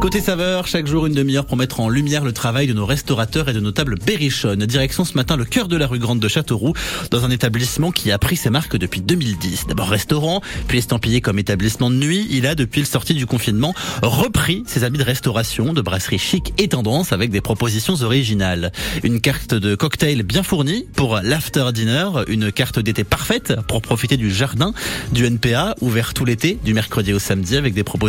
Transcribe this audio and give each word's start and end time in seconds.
Côté 0.00 0.20
saveur, 0.20 0.68
chaque 0.68 0.86
jour 0.86 1.06
une 1.06 1.14
demi-heure 1.14 1.46
pour 1.46 1.56
mettre 1.56 1.80
en 1.80 1.88
lumière 1.88 2.22
le 2.22 2.32
travail 2.32 2.68
de 2.68 2.72
nos 2.72 2.86
restaurateurs 2.86 3.48
et 3.48 3.52
de 3.52 3.58
nos 3.58 3.72
tables 3.72 3.96
berrichonnes. 3.98 4.64
Direction 4.66 5.04
ce 5.04 5.14
matin 5.14 5.36
le 5.36 5.44
cœur 5.44 5.66
de 5.66 5.76
la 5.76 5.88
rue 5.88 5.98
Grande 5.98 6.20
de 6.20 6.28
Châteauroux, 6.28 6.74
dans 7.10 7.24
un 7.24 7.30
établissement 7.30 7.90
qui 7.90 8.12
a 8.12 8.18
pris 8.18 8.36
ses 8.36 8.50
marques 8.50 8.76
depuis 8.76 9.00
2010. 9.00 9.66
D'abord 9.66 9.88
restaurant, 9.88 10.42
puis 10.68 10.78
estampillé 10.78 11.20
comme 11.20 11.40
établissement 11.40 11.90
de 11.90 11.96
nuit, 11.96 12.28
il 12.30 12.46
a 12.46 12.54
depuis 12.54 12.80
le 12.80 12.86
sortie 12.86 13.14
du 13.14 13.26
confinement 13.26 13.74
repris 14.00 14.62
ses 14.64 14.84
habits 14.84 14.98
de 14.98 15.04
restauration, 15.04 15.72
de 15.72 15.82
brasserie 15.82 16.18
chic 16.18 16.54
et 16.56 16.68
tendance 16.68 17.12
avec 17.12 17.30
des 17.30 17.40
propositions 17.40 18.00
originales. 18.02 18.70
Une 19.02 19.20
carte 19.20 19.54
de 19.54 19.74
cocktail 19.74 20.22
bien 20.22 20.44
fournie 20.44 20.86
pour 20.94 21.18
l'after 21.20 21.72
dinner, 21.74 22.10
une 22.28 22.52
carte 22.52 22.78
d'été 22.78 23.02
parfaite 23.02 23.54
pour 23.66 23.82
profiter 23.82 24.16
du 24.16 24.32
jardin 24.32 24.72
du 25.10 25.26
NPA 25.26 25.74
ouvert 25.80 26.14
tout 26.14 26.24
l'été 26.24 26.60
du 26.64 26.74
mercredi 26.74 27.12
au 27.12 27.18
samedi 27.18 27.56
avec 27.56 27.74
des 27.74 27.82
propositions 27.82 28.03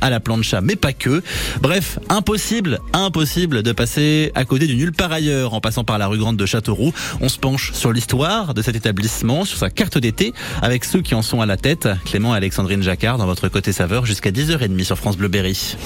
à 0.00 0.10
la 0.10 0.20
plancha 0.20 0.60
mais 0.60 0.76
pas 0.76 0.92
que. 0.92 1.22
Bref, 1.60 1.98
impossible, 2.08 2.80
impossible 2.92 3.62
de 3.62 3.72
passer 3.72 4.32
à 4.34 4.44
côté 4.44 4.66
du 4.66 4.76
nulle 4.76 4.92
part 4.92 5.12
ailleurs 5.12 5.54
en 5.54 5.60
passant 5.60 5.84
par 5.84 5.98
la 5.98 6.06
rue 6.06 6.18
Grande 6.18 6.36
de 6.36 6.46
Châteauroux. 6.46 6.92
On 7.20 7.28
se 7.28 7.38
penche 7.38 7.72
sur 7.72 7.92
l'histoire 7.92 8.54
de 8.54 8.62
cet 8.62 8.76
établissement, 8.76 9.44
sur 9.44 9.58
sa 9.58 9.70
carte 9.70 9.98
d'été 9.98 10.32
avec 10.62 10.84
ceux 10.84 11.02
qui 11.02 11.14
en 11.14 11.22
sont 11.22 11.40
à 11.40 11.46
la 11.46 11.56
tête, 11.56 11.88
Clément 12.04 12.34
et 12.34 12.36
Alexandrine 12.36 12.82
Jacquard 12.82 13.18
dans 13.18 13.26
votre 13.26 13.48
côté 13.48 13.72
saveur 13.72 14.06
jusqu'à 14.06 14.30
10h30 14.30 14.84
sur 14.84 14.96
France 14.96 15.16
Bleu 15.16 15.28
Berry. 15.28 15.76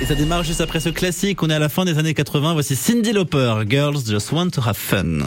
Et 0.00 0.06
ça 0.06 0.14
démarre 0.14 0.42
juste 0.42 0.60
après 0.60 0.80
ce 0.80 0.88
classique. 0.88 1.42
On 1.42 1.50
est 1.50 1.54
à 1.54 1.58
la 1.58 1.68
fin 1.68 1.84
des 1.84 1.98
années 1.98 2.14
80. 2.14 2.54
Voici 2.54 2.76
Cindy 2.76 3.12
Lauper, 3.12 3.54
Girls 3.68 4.04
Just 4.06 4.32
Want 4.32 4.50
to 4.50 4.60
Have 4.60 4.76
Fun. 4.76 5.20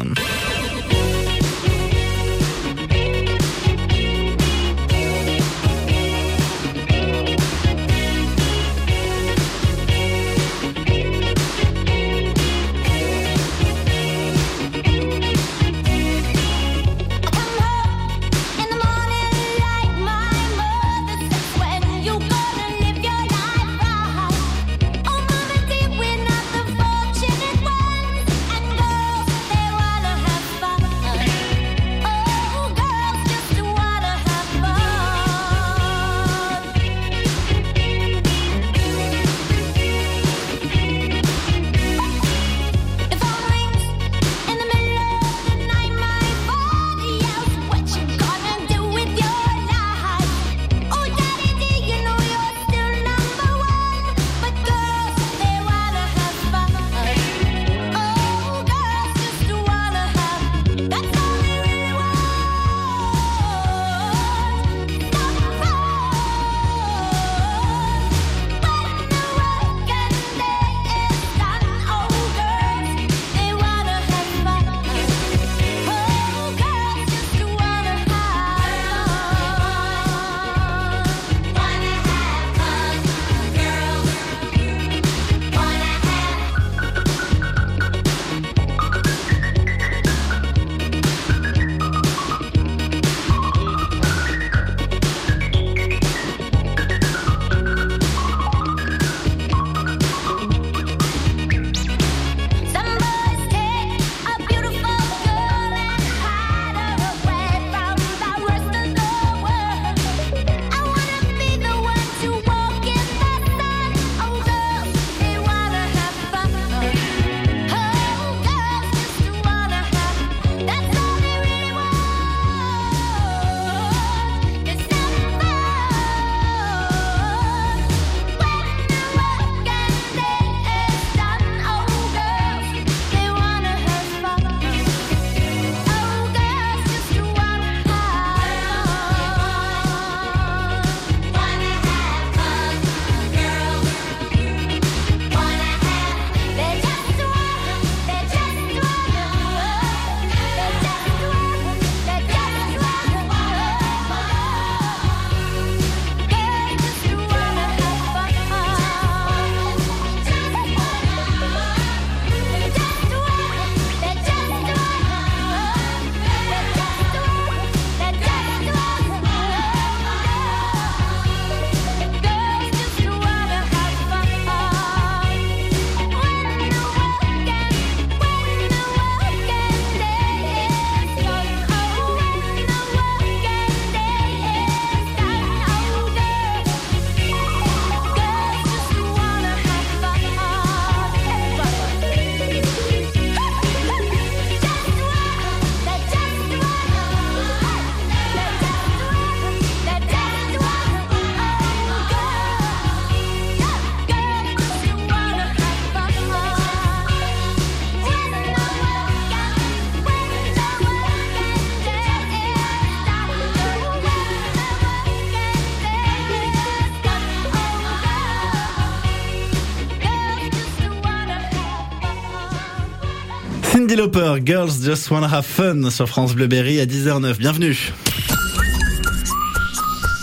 Lauper, 223.97 224.35
Girls 224.45 224.73
Just 224.83 225.09
Wanna 225.09 225.27
Have 225.27 225.43
Fun 225.43 225.89
sur 225.89 226.07
France 226.07 226.35
Bleu 226.35 226.45
Berry 226.45 226.79
à 226.79 226.85
10h09. 226.85 227.37
Bienvenue. 227.37 227.75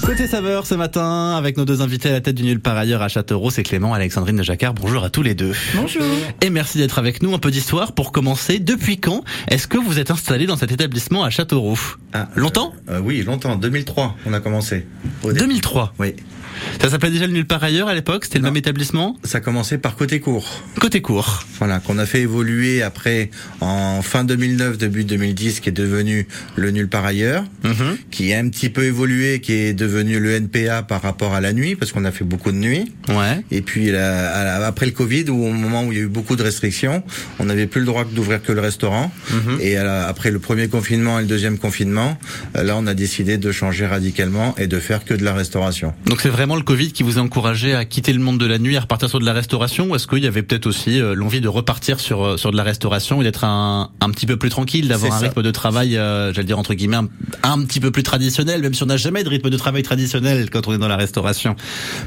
Côté 0.06 0.28
saveur 0.28 0.64
ce 0.64 0.76
matin, 0.76 1.34
avec 1.36 1.56
nos 1.56 1.64
deux 1.64 1.82
invités 1.82 2.08
à 2.10 2.12
la 2.12 2.20
tête 2.20 2.36
du 2.36 2.44
nul 2.44 2.60
par 2.60 2.76
ailleurs 2.76 3.02
à 3.02 3.08
Châteauroux, 3.08 3.50
c'est 3.50 3.64
Clément, 3.64 3.92
Alexandrine 3.92 4.36
de 4.36 4.44
Jacquard. 4.44 4.74
Bonjour 4.74 5.02
à 5.02 5.10
tous 5.10 5.22
les 5.22 5.34
deux. 5.34 5.52
Bonjour. 5.74 6.04
Et 6.40 6.50
merci 6.50 6.78
d'être 6.78 7.00
avec 7.00 7.20
nous. 7.20 7.34
Un 7.34 7.38
peu 7.38 7.50
d'histoire 7.50 7.92
pour 7.92 8.12
commencer. 8.12 8.60
Depuis 8.60 8.98
quand 8.98 9.24
est-ce 9.48 9.66
que 9.66 9.78
vous 9.78 9.98
êtes 9.98 10.12
installé 10.12 10.46
dans 10.46 10.56
cet 10.56 10.70
établissement 10.70 11.24
à 11.24 11.30
Châteauroux? 11.30 11.96
Ah, 12.12 12.28
Longtemps? 12.36 12.74
euh, 12.90 12.98
euh, 12.98 13.00
Oui, 13.00 13.22
longtemps. 13.22 13.56
2003, 13.56 14.14
on 14.26 14.32
a 14.34 14.40
commencé. 14.40 14.86
Au 15.24 15.28
début. 15.32 15.40
2003. 15.40 15.94
Oui. 15.98 16.14
Ça 16.80 16.90
s'appelait 16.90 17.10
déjà 17.10 17.26
le 17.26 17.32
nulle 17.32 17.46
part 17.46 17.62
ailleurs 17.64 17.88
à 17.88 17.94
l'époque 17.94 18.24
C'était 18.24 18.38
le 18.38 18.44
même 18.44 18.56
établissement 18.56 19.16
Ça 19.24 19.40
commençait 19.40 19.78
par 19.78 19.96
côté 19.96 20.20
court. 20.20 20.62
Côté 20.80 21.00
court. 21.00 21.44
Voilà, 21.58 21.78
qu'on 21.80 21.98
a 21.98 22.06
fait 22.06 22.20
évoluer 22.22 22.82
après 22.82 23.30
en 23.60 24.02
fin 24.02 24.24
2009, 24.24 24.76
début 24.78 25.04
2010, 25.04 25.60
qui 25.60 25.68
est 25.68 25.72
devenu 25.72 26.26
le 26.56 26.70
nul 26.70 26.88
par 26.88 27.04
ailleurs, 27.04 27.44
Mhm. 27.64 27.96
qui 28.10 28.32
a 28.32 28.38
un 28.38 28.48
petit 28.48 28.68
peu 28.68 28.84
évolué, 28.84 29.40
qui 29.40 29.52
est 29.52 29.72
devenu 29.74 30.18
le 30.20 30.32
NPA 30.32 30.82
par 30.82 31.02
rapport 31.02 31.34
à 31.34 31.40
la 31.40 31.52
nuit, 31.52 31.74
parce 31.76 31.92
qu'on 31.92 32.04
a 32.04 32.10
fait 32.12 32.24
beaucoup 32.24 32.52
de 32.52 32.56
nuits. 32.56 32.92
Ouais. 33.08 33.42
Et 33.50 33.62
puis 33.62 33.94
après 33.96 34.86
le 34.86 34.92
Covid, 34.92 35.24
où 35.30 35.44
au 35.46 35.52
moment 35.52 35.84
où 35.84 35.92
il 35.92 35.98
y 35.98 36.00
a 36.00 36.04
eu 36.04 36.08
beaucoup 36.08 36.36
de 36.36 36.42
restrictions, 36.42 37.02
on 37.38 37.44
n'avait 37.46 37.66
plus 37.66 37.80
le 37.80 37.86
droit 37.86 38.04
d'ouvrir 38.04 38.42
que 38.42 38.52
le 38.52 38.60
restaurant. 38.60 39.10
Mhm. 39.30 39.58
Et 39.60 39.76
à 39.76 39.84
la- 39.84 40.06
après 40.06 40.30
le 40.30 40.38
premier 40.38 40.68
confinement 40.68 41.18
et 41.18 41.22
le 41.22 41.28
deuxième 41.28 41.58
confinement, 41.58 42.18
euh, 42.56 42.62
là 42.62 42.74
on 42.76 42.86
a 42.86 42.94
décidé 42.94 43.38
de 43.38 43.52
changer 43.52 43.86
radicalement 43.86 44.54
et 44.58 44.66
de 44.66 44.78
faire 44.78 45.04
que 45.04 45.14
de 45.14 45.24
la 45.24 45.34
restauration. 45.34 45.92
Donc 46.06 46.20
c'est 46.20 46.28
vraiment 46.44 46.56
le 46.56 46.62
Covid 46.62 46.92
qui 46.92 47.02
vous 47.02 47.18
a 47.18 47.22
encouragé 47.22 47.74
à 47.74 47.86
quitter 47.86 48.12
le 48.12 48.18
monde 48.18 48.36
de 48.38 48.44
la 48.44 48.58
nuit, 48.58 48.76
à 48.76 48.80
repartir 48.80 49.08
sur 49.08 49.18
de 49.18 49.24
la 49.24 49.32
restauration 49.32 49.88
ou 49.88 49.96
est-ce 49.96 50.06
qu'il 50.06 50.22
y 50.22 50.26
avait 50.26 50.42
peut-être 50.42 50.66
aussi 50.66 51.00
euh, 51.00 51.14
l'envie 51.14 51.40
de 51.40 51.48
repartir 51.48 52.00
sur 52.00 52.22
euh, 52.22 52.36
sur 52.36 52.52
de 52.52 52.56
la 52.58 52.62
restauration 52.62 53.22
et 53.22 53.24
d'être 53.24 53.44
un, 53.44 53.90
un 54.02 54.10
petit 54.10 54.26
peu 54.26 54.36
plus 54.36 54.50
tranquille, 54.50 54.86
d'avoir 54.86 55.14
un 55.14 55.20
ça. 55.20 55.24
rythme 55.24 55.42
de 55.42 55.50
travail, 55.50 55.96
euh, 55.96 56.34
j'allais 56.34 56.46
dire 56.46 56.58
entre 56.58 56.74
guillemets, 56.74 56.98
un, 56.98 57.08
un 57.44 57.64
petit 57.64 57.80
peu 57.80 57.90
plus 57.90 58.02
traditionnel, 58.02 58.60
même 58.60 58.74
si 58.74 58.82
on 58.82 58.86
n'a 58.86 58.98
jamais 58.98 59.24
de 59.24 59.30
rythme 59.30 59.48
de 59.48 59.56
travail 59.56 59.82
traditionnel 59.82 60.50
quand 60.50 60.68
on 60.68 60.74
est 60.74 60.78
dans 60.78 60.86
la 60.86 60.98
restauration. 60.98 61.56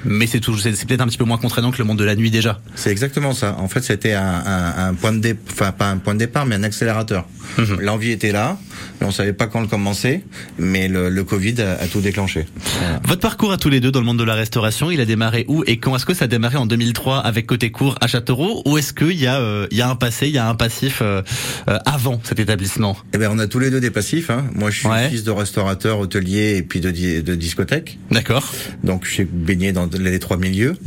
Mais 0.06 0.28
c'est 0.28 0.40
toujours 0.40 0.62
c'est 0.62 0.86
peut-être 0.86 1.02
un 1.02 1.08
petit 1.08 1.18
peu 1.18 1.26
moins 1.26 1.40
contraignant 1.40 1.72
que 1.72 1.80
le 1.80 1.86
monde 1.86 1.98
de 1.98 2.04
la 2.06 2.16
nuit 2.16 2.30
déjà. 2.30 2.60
C'est 2.76 2.92
exactement 2.92 3.34
ça. 3.34 3.56
En 3.58 3.68
fait, 3.68 3.82
c'était 3.82 4.14
un, 4.14 4.94
point 5.02 5.14
de 5.14 5.20
dé... 5.20 5.36
enfin 5.50 5.72
pas 5.72 5.90
un 5.90 5.98
point 5.98 6.14
de 6.14 6.20
départ, 6.20 6.46
mais 6.46 6.54
un 6.54 6.64
accélérateur. 6.64 7.26
Mhm. 7.58 7.80
L'envie 7.82 8.12
était 8.12 8.32
là, 8.32 8.60
mais 9.02 9.08
on 9.08 9.12
savait 9.12 9.34
pas 9.34 9.48
quand 9.48 9.62
le 9.62 9.68
commencer. 9.68 10.24
Mais 10.60 10.88
le, 10.88 11.10
le 11.10 11.24
Covid 11.24 11.60
a, 11.62 11.72
a 11.82 11.88
tout 11.88 12.02
déclenché. 12.02 12.46
Voilà. 12.80 13.00
Votre 13.08 13.22
parcours 13.22 13.52
à 13.52 13.58
tous 13.58 13.70
les 13.70 13.80
deux 13.80 13.90
dans 13.90 14.00
le 14.00 14.06
monde 14.06 14.20
de 14.20 14.27
la 14.28 14.36
restauration, 14.36 14.92
il 14.92 15.00
a 15.02 15.06
démarré 15.06 15.46
où 15.48 15.64
et 15.66 15.78
quand 15.78 15.96
Est-ce 15.96 16.06
que 16.06 16.14
ça 16.14 16.26
a 16.26 16.28
démarré 16.28 16.58
en 16.58 16.66
2003 16.66 17.20
avec 17.20 17.48
Côté 17.48 17.72
Court 17.72 17.96
à 18.02 18.08
Châteauroux 18.08 18.62
ou 18.66 18.78
est-ce 18.78 18.94
qu'il 18.94 19.14
y 19.20 19.26
a 19.28 19.40
euh, 19.40 19.68
il 19.72 19.78
y 19.78 19.82
a 19.82 19.90
un 19.90 19.96
passé, 19.96 20.28
il 20.28 20.34
y 20.34 20.38
a 20.38 20.48
un 20.48 20.56
passif 20.56 21.00
euh, 21.02 21.22
euh, 21.70 21.78
avant 21.86 22.20
cet 22.24 22.40
établissement? 22.40 22.98
Eh 23.14 23.18
ben, 23.18 23.30
on 23.34 23.40
a 23.40 23.48
tous 23.48 23.60
les 23.60 23.72
deux 23.72 23.80
des 23.80 23.92
passifs. 23.92 24.30
Hein. 24.30 24.46
Moi, 24.54 24.70
je 24.70 24.80
suis 24.80 24.88
Ouais. 24.88 25.10
fils 25.10 25.24
de 25.24 25.32
restaurateur, 25.32 26.00
hôtelier 26.00 26.56
et 26.58 26.62
puis 26.64 26.80
de, 26.82 26.92
de 27.22 27.36
discothèque. 27.36 27.98
D'accord. 28.12 28.54
Donc, 28.84 29.06
j'ai 29.06 29.26
baigné 29.26 29.72
dans 29.72 29.90
les 30.00 30.20
trois 30.20 30.38
milieux. 30.38 30.78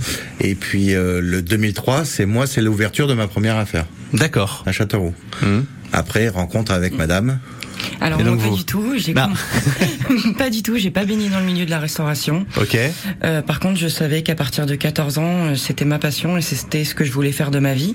Et 0.40 0.54
puis, 0.54 0.94
euh, 0.94 1.20
le 1.20 1.42
2003, 1.42 2.04
c'est 2.04 2.26
moi, 2.26 2.46
c'est 2.46 2.62
l'ouverture 2.62 3.06
de 3.08 3.14
ma 3.14 3.26
première 3.26 3.56
affaire 3.56 3.86
D'accord. 4.14 4.62
à 4.66 4.72
Châteauroux. 4.72 5.14
Mhm. 5.42 5.64
Après, 5.92 6.28
rencontre 6.28 6.72
avec 6.72 6.96
madame. 6.96 7.40
Alors 8.00 8.18
donc 8.22 8.38
pas 8.40 8.46
vous 8.48 8.56
du 8.56 8.64
tout, 8.64 8.94
j'ai 8.96 9.12
Bah. 9.12 9.28
pas 10.38 10.50
du 10.50 10.62
tout, 10.62 10.76
j'ai 10.76 10.90
pas 10.90 11.04
baigné 11.04 11.28
dans 11.28 11.38
le 11.40 11.44
milieu 11.44 11.64
de 11.66 11.70
la 11.70 11.78
restauration. 11.78 12.46
Ok. 12.56 12.76
Euh, 13.24 13.42
par 13.42 13.60
contre, 13.60 13.78
je 13.78 13.88
savais 13.88 14.22
qu'à 14.22 14.34
partir 14.34 14.66
de 14.66 14.74
14 14.74 15.18
ans, 15.18 15.22
euh, 15.46 15.54
c'était 15.54 15.84
ma 15.84 15.98
passion 15.98 16.36
et 16.36 16.42
c'était 16.42 16.84
ce 16.84 16.94
que 16.94 17.04
je 17.04 17.12
voulais 17.12 17.32
faire 17.32 17.50
de 17.50 17.58
ma 17.58 17.74
vie. 17.74 17.94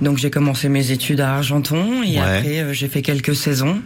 Donc 0.00 0.18
j'ai 0.18 0.30
commencé 0.30 0.68
mes 0.68 0.90
études 0.90 1.20
à 1.20 1.34
Argenton 1.34 2.02
et 2.02 2.14
Ouais. 2.14 2.18
après 2.20 2.58
euh, 2.60 2.72
j'ai 2.72 2.88
fait 2.88 3.02
quelques 3.02 3.34
saisons 3.36 3.80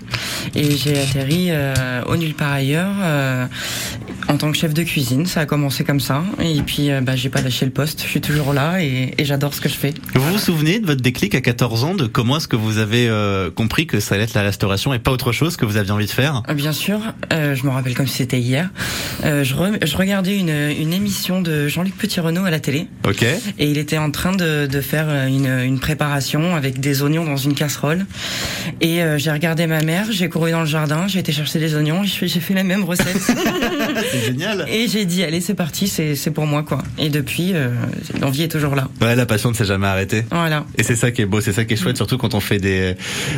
et 0.55 0.71
j'ai 0.77 0.99
atterri 0.99 1.49
euh, 1.51 2.03
au 2.07 2.17
nulle 2.17 2.35
part 2.35 2.53
ailleurs 2.53 2.93
en 4.29 4.37
tant 4.37 4.51
que 4.53 4.57
chef 4.59 4.75
de 4.75 4.83
cuisine. 4.83 5.27
Ça 5.27 5.41
a 5.41 5.47
commencé 5.47 5.85
comme 5.85 6.01
ça 6.01 6.23
et 6.43 6.61
puis 6.63 6.91
euh, 6.91 7.01
bah, 7.01 7.17
j'ai 7.17 7.29
pas 7.31 7.41
lâché 7.41 7.65
le 7.65 7.71
poste. 7.73 8.03
Je 8.05 8.09
suis 8.09 8.21
toujours 8.21 8.53
là 8.53 8.83
et, 8.83 9.15
et 9.19 9.25
j'adore 9.25 9.55
ce 9.55 9.61
que 9.61 9.69
je 9.69 9.75
fais. 9.75 9.95
Vous 10.15 10.33
vous 10.33 10.39
souvenez 10.39 10.79
de 10.81 10.87
votre 10.87 11.01
déclic 11.01 11.35
à 11.35 11.41
14 11.41 11.85
ans, 11.85 11.95
de 11.95 12.07
comment 12.07 12.37
est-ce 12.37 12.49
que 12.49 12.57
vous 12.57 12.79
avez 12.79 13.09
euh, 13.09 13.51
compris 13.51 13.87
que 13.87 14.01
ça 14.01 14.15
allait 14.15 14.25
être 14.25 14.35
la 14.35 14.43
restauration 14.43 14.93
et 14.95 14.99
pas 14.99 15.11
autre 15.11 15.33
chose 15.33 15.57
que 15.57 15.65
vous 15.65 15.77
aviez 15.77 15.91
envie 15.93 16.07
de 16.07 16.11
faire? 16.11 16.43
Euh, 16.49 16.55
Bien 16.55 16.73
sûr, 16.73 17.01
euh, 17.33 17.55
je 17.55 17.65
me 17.65 17.71
rappelle 17.71 17.95
comme 17.95 18.07
si 18.07 18.17
c'était 18.17 18.41
hier. 18.41 18.71
Euh, 19.25 19.45
je, 19.45 19.55
re- 19.55 19.85
je 19.85 19.97
regardais 19.97 20.37
une, 20.37 20.49
une 20.51 20.93
émission 20.93 21.41
de 21.41 21.69
Jean-Luc 21.69 21.97
Petit-Renaud 21.97 22.45
à 22.45 22.51
la 22.51 22.61
télé 22.61 22.87
Ok. 23.07 23.23
et 23.23 23.71
il 23.71 23.79
était 23.79 23.99
en 23.99 24.11
train 24.11 24.33
de, 24.35 24.67
de 24.67 24.81
faire 24.81 25.07
euh, 25.09 25.27
une, 25.27 25.47
une 25.47 25.79
préparation 25.81 26.55
avec 26.55 26.81
des 26.81 27.03
oignons 27.03 27.25
dans 27.25 27.37
une 27.37 27.55
casserole. 27.55 28.07
Et 28.81 29.03
euh, 29.03 29.19
j'ai 29.19 29.31
regardé 29.31 29.67
ma 29.67 29.83
mère, 29.83 30.07
j'ai 30.11 30.29
couru 30.29 30.51
dans 30.51 30.61
le 30.61 30.67
jardin, 30.67 31.07
j'ai 31.09 31.21
été 31.21 31.33
chercher 31.33 31.59
des 31.59 31.75
oignons, 31.75 32.03
j'ai 32.05 32.29
fait 32.29 32.55
la 32.55 32.65
même 32.65 32.85
recette. 32.85 33.07
C'est 34.19 34.27
génial. 34.27 34.67
et 34.69 34.89
j'ai 34.89 35.05
dit 35.05 35.23
allez 35.25 35.41
c'est 35.41 35.55
parti, 35.55 35.89
c'est 35.89 36.15
c'est 36.15 36.31
pour 36.31 36.47
moi 36.47 36.63
quoi. 36.63 36.83
Et 36.99 37.09
depuis, 37.09 37.53
euh, 37.55 37.71
l'envie 38.21 38.43
est 38.43 38.49
toujours 38.49 38.75
là. 38.75 38.89
Ouais, 39.01 39.15
la 39.17 39.27
passion 39.27 39.51
ne 39.51 39.55
s'est 39.55 39.65
jamais 39.65 39.87
arrêtée. 39.87 40.25
Voilà. 40.31 40.65
Et 40.77 40.83
c'est 40.83 40.97
ça 40.97 41.11
qui 41.11 41.23
est 41.23 41.27
beau, 41.27 41.41
c'est 41.41 41.53
ça 41.53 41.65
qui 41.65 41.75
est 41.75 41.77
chouette, 41.77 41.97
surtout 41.97 42.19
quand 42.19 42.35
on 42.35 42.41
fait 42.41 42.59
des 42.59 42.95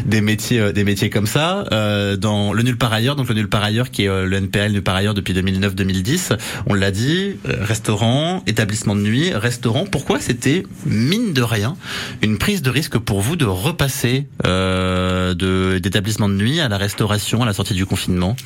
des 0.06 0.20
métiers 0.20 0.60
euh, 0.60 0.72
des 0.72 0.84
métiers 0.84 1.10
comme 1.10 1.26
ça. 1.26 1.64
Euh, 1.72 2.16
dans 2.16 2.52
le 2.52 2.62
nul 2.62 2.76
par 2.76 2.92
ailleurs, 2.92 3.16
donc 3.16 3.28
le 3.28 3.34
nul 3.34 3.48
par 3.48 3.62
ailleurs 3.62 3.90
qui 3.90 4.04
est 4.04 4.08
euh, 4.08 4.24
le 4.26 4.36
NPL 4.36 4.72
nul 4.72 4.82
par 4.82 4.96
ailleurs 4.96 5.14
depuis 5.14 5.34
2009-2010. 5.34 6.36
On 6.66 6.74
l'a 6.74 6.90
dit, 6.90 7.36
euh, 7.48 7.56
restaurant, 7.60 8.42
établissement 8.46 8.94
de 8.94 9.00
nuit, 9.02 9.32
restaurant. 9.34 9.84
Pourquoi 9.86 10.20
c'était 10.20 10.64
mine 10.86 11.32
de 11.32 11.42
rien 11.42 11.76
une 12.22 12.38
prise 12.38 12.62
de 12.62 12.70
risque 12.70 12.98
pour 12.98 13.20
vous 13.20 13.36
de 13.36 13.44
repasser 13.44 14.26
euh, 14.46 15.34
de 15.34 15.78
d'établissement 15.78 16.28
de 16.28 16.34
nuit 16.34 16.60
à 16.60 16.68
la 16.68 16.76
restauration 16.78 17.42
à 17.42 17.46
la 17.46 17.52
sortie 17.52 17.74
du 17.74 17.86
confinement? 17.86 18.36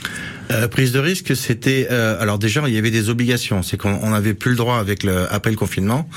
Euh, 0.51 0.69
prise 0.69 0.93
de 0.93 0.99
risque, 0.99 1.35
c'était 1.35 1.89
euh, 1.91 2.21
alors 2.21 2.39
déjà 2.39 2.63
il 2.67 2.75
y 2.75 2.79
avait 2.79 2.91
des 2.91 3.09
obligations, 3.09 3.63
c'est 3.63 3.77
qu'on 3.79 3.99
on 4.03 4.11
n'avait 4.11 4.35
plus 4.35 4.51
le 4.51 4.57
droit 4.57 4.79
avec 4.79 5.03
le 5.03 5.27
après 5.33 5.51
le 5.51 5.57
confinement, 5.57 6.09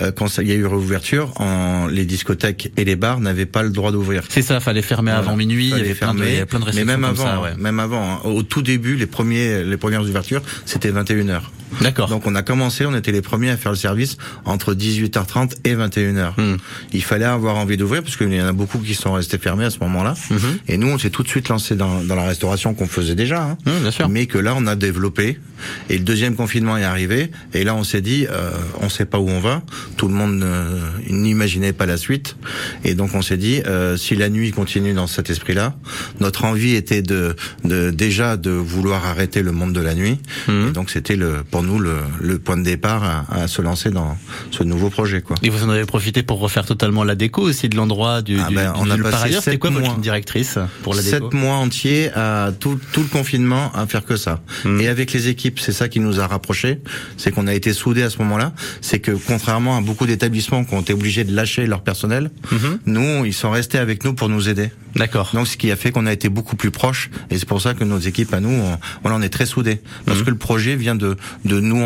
euh, 0.00 0.12
quand 0.12 0.28
ça- 0.28 0.42
il 0.42 0.48
y 0.48 0.52
a 0.52 0.54
eu 0.54 0.66
réouverture, 0.66 1.32
en, 1.40 1.86
les 1.88 2.04
discothèques 2.04 2.70
et 2.76 2.84
les 2.84 2.94
bars 2.96 3.18
n'avaient 3.20 3.46
pas 3.46 3.62
le 3.64 3.70
droit 3.70 3.90
d'ouvrir. 3.90 4.22
C'est 4.28 4.42
ça, 4.42 4.60
fallait 4.60 4.82
fermer 4.82 5.10
Voilà. 5.10 5.26
avant 5.26 5.36
minuit. 5.36 5.70
Il 5.70 5.76
y 5.76 5.80
avait 5.80 5.94
plein 5.94 6.14
de, 6.14 6.20
il 6.20 6.24
y 6.24 6.26
fermer. 6.26 6.36
avait 6.36 6.46
plein 6.46 6.58
de 6.60 6.64
mais 6.76 6.84
même 6.84 7.04
avant, 7.04 7.24
ça. 7.24 7.40
Ouais. 7.40 7.54
même 7.58 7.80
avant, 7.80 8.02
hein, 8.12 8.20
au 8.24 8.42
tout 8.44 8.62
début, 8.62 8.94
les 8.96 9.06
premiers, 9.06 9.64
les 9.64 9.76
premières 9.76 10.02
ouvertures, 10.02 10.42
c'était 10.64 10.90
21 10.90 11.24
h 11.26 11.40
D'accord. 11.82 12.08
Donc 12.08 12.26
on 12.26 12.34
a 12.34 12.42
commencé, 12.42 12.86
on 12.86 12.94
était 12.94 13.12
les 13.12 13.22
premiers 13.22 13.50
à 13.50 13.56
faire 13.56 13.72
le 13.72 13.76
service 13.76 14.16
entre 14.44 14.74
18h30 14.74 15.56
et 15.64 15.74
21h. 15.74 16.32
Hmm. 16.36 16.56
Il 16.92 17.02
fallait 17.02 17.24
avoir 17.24 17.56
envie 17.56 17.76
d'ouvrir 17.76 18.02
parce 18.02 18.16
qu'il 18.16 18.32
y 18.32 18.40
en 18.40 18.46
a 18.46 18.52
beaucoup 18.52 18.78
qui 18.78 18.94
sont 18.94 19.12
restés 19.12 19.38
fermés 19.38 19.64
à 19.64 19.70
ce 19.70 19.78
moment-là. 19.80 20.14
Mhm. 20.30 20.38
Et 20.68 20.76
nous, 20.76 20.88
on 20.88 20.98
s'est 20.98 21.10
tout 21.10 21.22
de 21.22 21.28
suite 21.28 21.48
lancé 21.48 21.76
dans, 21.76 22.02
dans 22.02 22.14
la 22.14 22.24
restauration 22.24 22.74
qu'on 22.74 22.86
faisait 22.86 23.14
déjà. 23.14 23.42
Hein. 23.42 23.58
Mmh, 23.66 23.82
bien 23.82 23.90
sûr. 23.90 24.08
Mais 24.08 24.26
que 24.26 24.38
là, 24.38 24.54
on 24.56 24.66
a 24.66 24.76
développé. 24.76 25.38
Et 25.88 25.98
le 25.98 26.04
deuxième 26.04 26.34
confinement 26.36 26.76
est 26.76 26.84
arrivé. 26.84 27.30
Et 27.54 27.64
là, 27.64 27.74
on 27.74 27.84
s'est 27.84 28.00
dit, 28.00 28.26
euh, 28.30 28.50
on 28.80 28.88
sait 28.88 29.04
pas 29.06 29.18
où 29.18 29.28
on 29.28 29.40
va. 29.40 29.62
Tout 29.96 30.08
le 30.08 30.14
monde 30.14 30.42
euh, 30.42 30.78
n'imaginait 31.10 31.72
pas 31.72 31.86
la 31.86 31.96
suite. 31.96 32.36
Et 32.84 32.94
donc, 32.94 33.14
on 33.14 33.22
s'est 33.22 33.36
dit, 33.36 33.62
euh, 33.66 33.96
si 33.96 34.16
la 34.16 34.28
nuit 34.28 34.50
continue 34.52 34.92
dans 34.94 35.06
cet 35.06 35.30
esprit-là, 35.30 35.74
notre 36.20 36.44
envie 36.44 36.74
était 36.74 37.02
de, 37.02 37.36
de 37.64 37.90
déjà 37.90 38.36
de 38.36 38.50
vouloir 38.50 39.06
arrêter 39.06 39.42
le 39.42 39.52
monde 39.52 39.72
de 39.72 39.80
la 39.80 39.94
nuit. 39.94 40.18
Mhm. 40.48 40.68
Et 40.68 40.72
donc, 40.72 40.90
c'était 40.90 41.16
le, 41.16 41.42
pour 41.50 41.62
nous 41.62 41.78
le, 41.78 41.96
le 42.20 42.38
point 42.38 42.56
de 42.56 42.62
départ 42.62 43.04
à, 43.04 43.42
à 43.42 43.48
se 43.48 43.62
lancer 43.62 43.90
dans 43.90 44.16
ce 44.50 44.62
nouveau 44.62 44.90
projet, 44.90 45.20
quoi. 45.22 45.36
Et 45.42 45.50
vous 45.50 45.64
en 45.64 45.68
avez 45.70 45.84
profité 45.84 46.22
pour 46.22 46.38
refaire 46.40 46.64
totalement 46.66 47.04
la 47.04 47.14
déco 47.14 47.42
aussi 47.42 47.68
de 47.68 47.76
l'endroit 47.76 48.22
du, 48.22 48.38
Ah 48.40 48.48
ben, 48.52 48.72
du 48.72 48.78
on 48.80 48.90
a 48.90 48.98
passé 48.98 49.24
ailleurs. 49.24 49.42
C'était 49.42 49.52
sept 49.52 49.60
quoi 49.60 49.70
votre 49.70 49.82
mois. 49.84 49.94
ligne 49.94 50.02
directrice 50.02 50.58
pour 50.82 50.94
la 50.94 51.02
déco 51.02 51.30
Sept 51.30 51.34
mois 51.34 51.56
entiers 51.56 52.10
à 52.14 52.50
tout, 52.58 52.78
tout 52.92 53.00
le 53.00 53.06
confinement 53.08 53.72
à 53.74 53.86
faire 53.86 54.04
que 54.04 54.16
ça. 54.16 54.40
Mm. 54.64 54.80
Et 54.80 54.88
avec 54.88 55.12
les 55.12 55.28
équipes, 55.28 55.51
c'est 55.60 55.72
ça 55.72 55.88
qui 55.88 56.00
nous 56.00 56.20
a 56.20 56.26
rapprochés. 56.26 56.78
C'est 57.16 57.30
qu'on 57.32 57.46
a 57.46 57.54
été 57.54 57.72
soudés 57.72 58.02
à 58.02 58.10
ce 58.10 58.18
moment-là. 58.18 58.52
C'est 58.80 58.98
que 59.00 59.12
contrairement 59.12 59.76
à 59.76 59.80
beaucoup 59.80 60.06
d'établissements 60.06 60.64
qui 60.64 60.74
ont 60.74 60.80
été 60.80 60.92
obligés 60.92 61.24
de 61.24 61.34
lâcher 61.34 61.66
leur 61.66 61.82
personnel, 61.82 62.30
Mhm. 62.50 62.78
nous, 62.86 63.24
ils 63.24 63.34
sont 63.34 63.50
restés 63.50 63.78
avec 63.78 64.04
nous 64.04 64.14
pour 64.14 64.28
nous 64.28 64.48
aider. 64.48 64.70
D'accord. 64.94 65.30
Donc, 65.32 65.48
ce 65.48 65.56
qui 65.56 65.70
a 65.70 65.76
fait 65.76 65.90
qu'on 65.90 66.04
a 66.06 66.12
été 66.12 66.28
beaucoup 66.28 66.54
plus 66.54 66.70
proches. 66.70 67.08
Et 67.30 67.38
c'est 67.38 67.48
pour 67.48 67.62
ça 67.62 67.72
que 67.72 67.82
nos 67.82 67.98
équipes 67.98 68.34
à 68.34 68.40
nous, 68.40 68.50
on, 68.50 68.78
voilà, 69.02 69.16
on 69.16 69.22
est 69.22 69.30
très 69.30 69.46
soudés. 69.46 69.80
Parce 70.04 70.18
Mhm. 70.18 70.24
que 70.24 70.30
le 70.30 70.36
projet 70.36 70.76
vient 70.76 70.94
de, 70.94 71.16
de 71.46 71.60
nous 71.60 71.82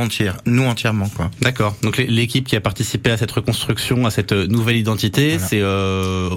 nous 0.47 0.65
entièrement, 0.67 1.09
quoi. 1.09 1.31
D'accord. 1.41 1.77
Donc 1.83 1.97
l'é- 1.99 2.07
l'équipe 2.09 2.47
qui 2.47 2.57
a 2.57 2.61
participé 2.61 3.11
à 3.11 3.17
cette 3.17 3.31
reconstruction, 3.31 4.07
à 4.07 4.11
cette 4.11 4.33
euh, 4.33 4.47
nouvelle 4.49 4.77
identité, 4.77 5.33
Voilà. 5.37 5.47
c'est 5.47 5.61
euh, 5.63 6.31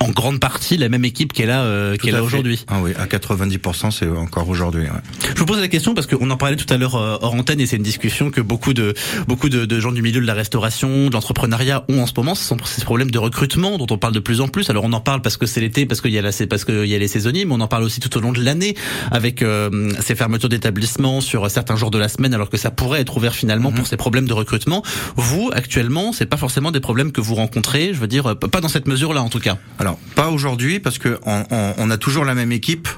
en 0.00 0.08
grande 0.10 0.40
partie 0.40 0.76
la 0.78 0.88
même 0.88 1.04
équipe 1.04 1.32
qui 1.34 1.42
est 1.42 1.46
là, 1.46 1.62
euh, 1.64 1.96
fait. 2.00 2.18
aujourd'hui. 2.18 2.64
Ah 2.68 2.78
oui, 2.82 2.92
à 2.98 3.06
90%, 3.06 3.90
c'est 3.90 4.08
encore 4.08 4.48
aujourd'hui. 4.48 4.84
ouais. 4.84 4.88
Je 5.34 5.38
vous 5.38 5.46
pose 5.46 5.60
la 5.60 5.68
question 5.68 5.94
parce 5.94 6.06
qu'on 6.06 6.30
en 6.30 6.36
parlait 6.38 6.56
tout 6.56 6.72
à 6.72 6.73
l'heure 6.76 6.94
euh, 6.96 7.16
hors 7.20 7.34
antenne 7.34 7.60
et 7.60 7.66
c'est 7.66 7.76
une 7.76 7.82
discussion 7.82 8.30
que 8.30 8.40
beaucoup 8.40 8.74
de 8.74 8.94
beaucoup 9.28 9.48
de, 9.48 9.64
de 9.64 9.80
gens 9.80 9.92
du 9.92 10.02
milieu 10.02 10.20
de 10.20 10.26
la 10.26 10.34
restauration, 10.34 11.08
de 11.08 11.12
l'entrepreneuriat 11.12 11.84
ont 11.88 12.00
en 12.02 12.06
ce 12.06 12.12
moment. 12.16 12.34
Ce 12.34 12.44
sont 12.44 12.56
ces 12.64 12.84
problèmes 12.84 13.10
de 13.10 13.18
recrutement 13.18 13.78
dont 13.78 13.86
on 13.90 13.98
parle 13.98 14.12
de 14.14 14.20
plus 14.20 14.40
en 14.40 14.48
plus. 14.48 14.70
Alors 14.70 14.84
on 14.84 14.92
en 14.92 15.00
parle 15.00 15.22
parce 15.22 15.36
que 15.36 15.46
c'est 15.46 15.60
l'été, 15.60 15.86
parce 15.86 16.00
qu'il 16.00 16.12
y 16.12 16.18
a 16.18 16.22
la, 16.22 16.30
parce 16.48 16.64
qu'il 16.64 16.86
y 16.86 16.94
a 16.94 16.98
les 16.98 17.08
saisonniers, 17.08 17.44
mais 17.44 17.54
on 17.54 17.60
en 17.60 17.68
parle 17.68 17.82
aussi 17.84 18.00
tout 18.00 18.16
au 18.16 18.20
long 18.20 18.32
de 18.32 18.40
l'année 18.42 18.74
avec 19.10 19.42
euh, 19.42 19.90
ces 20.00 20.14
fermetures 20.14 20.48
d'établissements 20.48 21.20
sur 21.20 21.50
certains 21.50 21.76
jours 21.76 21.90
de 21.90 21.98
la 21.98 22.08
semaine, 22.08 22.34
alors 22.34 22.50
que 22.50 22.56
ça 22.56 22.70
pourrait 22.70 23.00
être 23.00 23.16
ouvert 23.16 23.34
finalement 23.34 23.70
Mhm. 23.70 23.76
pour 23.76 23.86
ces 23.86 23.96
problèmes 23.96 24.26
de 24.26 24.32
recrutement. 24.32 24.82
Vous 25.16 25.50
actuellement, 25.54 26.12
c'est 26.12 26.26
pas 26.26 26.36
forcément 26.36 26.70
des 26.70 26.80
problèmes 26.80 27.12
que 27.12 27.20
vous 27.20 27.34
rencontrez. 27.34 27.92
Je 27.94 27.98
veux 27.98 28.06
dire, 28.06 28.26
euh, 28.26 28.34
pas 28.34 28.60
dans 28.60 28.68
cette 28.68 28.86
mesure-là 28.88 29.22
en 29.22 29.28
tout 29.28 29.38
cas. 29.40 29.58
Alors 29.78 29.98
pas 30.14 30.28
aujourd'hui 30.30 30.80
parce 30.80 30.98
que 30.98 31.18
on, 31.26 31.44
on- 31.50 31.74
on 31.78 31.90
a 31.90 31.96
toujours 31.98 32.24
la 32.24 32.34
même 32.34 32.52
équipe 32.52 32.88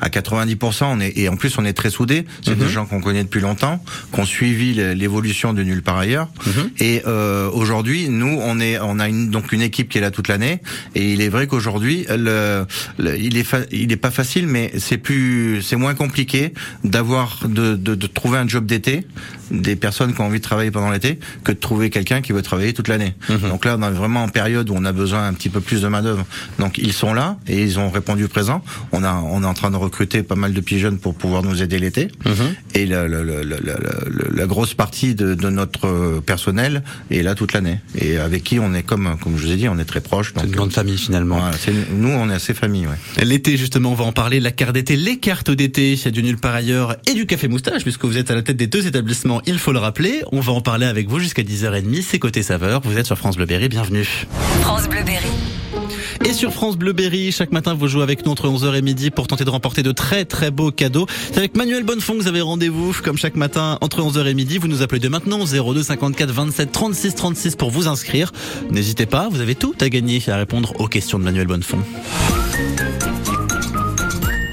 à 0.00 0.08
90%. 0.10 0.86
On 0.92 1.00
est 1.00 1.12
et 1.16 1.28
en 1.28 1.36
plus 1.36 1.56
on 1.58 1.64
est 1.64 1.72
très 1.72 1.90
soudés. 1.90 2.24
C'est 2.44 2.52
Mhm. 2.52 2.58
des 2.58 2.68
gens 2.68 2.86
qu'on 2.86 3.00
connaît 3.00 3.21
depuis 3.22 3.40
longtemps, 3.40 3.82
qu'on 4.12 4.24
suivi 4.24 4.74
l'évolution 4.74 5.52
de 5.52 5.62
nulle 5.62 5.82
part 5.82 5.98
ailleurs. 5.98 6.28
Mhm. 6.46 6.70
Et 6.78 7.02
euh, 7.06 7.48
aujourd'hui, 7.50 8.08
nous 8.08 8.38
on 8.40 8.60
est 8.60 8.78
on 8.80 8.98
a 8.98 9.08
une, 9.08 9.30
donc 9.30 9.52
une 9.52 9.62
équipe 9.62 9.88
qui 9.88 9.98
est 9.98 10.00
là 10.00 10.10
toute 10.10 10.28
l'année. 10.28 10.60
Et 10.94 11.12
il 11.12 11.20
est 11.20 11.28
vrai 11.28 11.46
qu'aujourd'hui, 11.46 12.06
le, 12.08 12.64
le- 12.98 13.18
il 13.18 13.36
est 13.36 13.46
il 13.70 13.92
est 13.92 13.96
pas 13.96 14.10
facile, 14.10 14.46
mais 14.46 14.72
c'est 14.78 14.98
plus 14.98 15.62
c'est 15.62 15.76
moins 15.76 15.94
compliqué 15.94 16.52
d'avoir 16.84 17.40
de, 17.46 17.76
de, 17.76 17.94
de 17.94 18.06
trouver 18.06 18.38
un 18.38 18.48
job 18.48 18.66
d'été 18.66 19.06
des 19.52 19.76
personnes 19.76 20.14
qui 20.14 20.20
ont 20.20 20.26
envie 20.26 20.38
de 20.38 20.44
travailler 20.44 20.70
pendant 20.70 20.90
l'été 20.90 21.18
que 21.44 21.52
de 21.52 21.58
trouver 21.58 21.90
quelqu'un 21.90 22.20
qui 22.22 22.32
veut 22.32 22.42
travailler 22.42 22.72
toute 22.72 22.88
l'année. 22.88 23.14
Mhm. 23.28 23.50
Donc 23.50 23.64
là, 23.64 23.76
on 23.78 23.82
est 23.86 23.90
vraiment 23.90 24.24
en 24.24 24.28
période 24.28 24.70
où 24.70 24.74
on 24.76 24.84
a 24.84 24.92
besoin 24.92 25.26
un 25.26 25.34
petit 25.34 25.48
peu 25.50 25.60
plus 25.60 25.82
de 25.82 25.88
main 25.88 26.02
d'œuvre. 26.02 26.24
Donc 26.58 26.78
ils 26.78 26.92
sont 26.92 27.12
là 27.14 27.36
et 27.46 27.62
ils 27.62 27.78
ont 27.78 27.90
répondu 27.90 28.28
présent. 28.28 28.64
On 28.92 29.04
a, 29.04 29.14
on 29.14 29.42
est 29.42 29.46
en 29.46 29.54
train 29.54 29.70
de 29.70 29.76
recruter 29.76 30.22
pas 30.22 30.34
mal 30.36 30.52
de 30.54 30.60
petits 30.60 30.78
jeunes 30.78 30.98
pour 30.98 31.14
pouvoir 31.14 31.42
nous 31.42 31.62
aider 31.62 31.78
l'été. 31.78 32.08
Mhm. 32.24 32.34
Et 32.74 32.86
la, 32.86 33.06
la, 33.06 33.22
la, 33.22 33.34
la, 34.34 34.46
grosse 34.46 34.74
partie 34.74 35.14
de, 35.14 35.34
de 35.34 35.50
notre 35.50 36.20
personnel 36.20 36.82
est 37.10 37.22
là 37.22 37.34
toute 37.34 37.52
l'année. 37.52 37.78
Et 37.98 38.16
avec 38.18 38.42
qui 38.44 38.58
on 38.58 38.72
est 38.74 38.82
comme, 38.82 39.16
comme 39.22 39.36
je 39.36 39.46
vous 39.46 39.52
ai 39.52 39.56
dit, 39.56 39.68
on 39.68 39.78
est 39.78 39.84
très 39.84 40.00
proches. 40.00 40.32
C'est 40.36 40.44
une 40.46 40.50
grande 40.56 40.72
famille 40.72 40.98
finalement. 40.98 41.38
voilà, 41.38 41.56
c'est- 41.56 41.72
nous, 41.92 42.08
on 42.08 42.30
est 42.30 42.34
assez 42.34 42.54
famille. 42.54 42.86
Ouais. 42.86 43.24
L'été 43.24 43.56
justement, 43.56 43.92
on 43.92 43.94
va 43.94 44.04
en 44.04 44.12
parler, 44.12 44.40
la 44.40 44.50
carte 44.50 44.72
d'été, 44.72 44.96
les 44.96 45.18
cartes 45.18 45.50
d'été, 45.50 45.98
a 46.04 46.10
du 46.10 46.22
nulle 46.22 46.38
par 46.38 46.54
ailleurs 46.54 46.96
et 47.08 47.14
du 47.14 47.26
café 47.26 47.48
moustache 47.48 47.82
puisque 47.82 48.04
vous 48.04 48.16
êtes 48.16 48.30
à 48.30 48.34
la 48.34 48.42
tête 48.42 48.56
des 48.56 48.66
deux 48.66 48.86
établissements, 48.86 49.41
il 49.46 49.58
faut 49.58 49.72
le 49.72 49.78
rappeler. 49.78 50.22
On 50.32 50.40
va 50.40 50.52
en 50.52 50.60
parler 50.60 50.86
avec 50.86 51.08
vous 51.08 51.18
jusqu'à 51.18 51.42
10h30, 51.42 52.02
c'est 52.02 52.18
côté 52.18 52.42
saveur, 52.42 52.80
vous 52.84 52.98
êtes 52.98 53.06
sur 53.06 53.18
France 53.18 53.36
Bleu 53.36 53.46
Berry, 53.46 53.68
bienvenue. 53.68 54.26
France 54.60 54.88
Bleu 54.88 55.02
Berry. 55.02 55.26
Et 56.24 56.32
sur 56.32 56.52
France 56.52 56.76
Bleu 56.76 56.92
Berry, 56.92 57.32
chaque 57.32 57.52
matin 57.52 57.74
vous 57.74 57.88
jouez 57.88 58.02
avec 58.02 58.24
nous 58.24 58.32
entre 58.32 58.48
11h 58.48 58.76
et 58.76 58.82
midi 58.82 59.10
pour 59.10 59.26
tenter 59.26 59.44
de 59.44 59.50
remporter 59.50 59.82
de 59.82 59.92
très 59.92 60.24
très 60.24 60.50
beaux 60.50 60.70
cadeaux. 60.70 61.06
C'est 61.32 61.38
avec 61.38 61.56
Manuel 61.56 61.82
Bonnefond 61.82 62.14
que 62.14 62.22
vous 62.22 62.28
avez 62.28 62.40
rendez-vous 62.40 62.94
comme 63.02 63.16
chaque 63.16 63.36
matin 63.36 63.78
entre 63.80 64.02
11h 64.02 64.26
et 64.26 64.34
midi. 64.34 64.58
Vous 64.58 64.68
nous 64.68 64.82
appelez 64.82 65.00
dès 65.00 65.08
maintenant 65.08 65.40
au 65.40 65.46
02 65.46 65.82
54 65.82 66.30
27 66.30 66.72
36 66.72 67.14
36 67.14 67.56
pour 67.56 67.70
vous 67.70 67.88
inscrire. 67.88 68.32
N'hésitez 68.70 69.06
pas, 69.06 69.28
vous 69.30 69.40
avez 69.40 69.54
tout 69.54 69.74
à 69.80 69.88
gagner 69.88 70.22
à 70.28 70.36
répondre 70.36 70.74
aux 70.78 70.86
questions 70.86 71.18
de 71.18 71.24
Manuel 71.24 71.46
Bonnefond. 71.46 71.80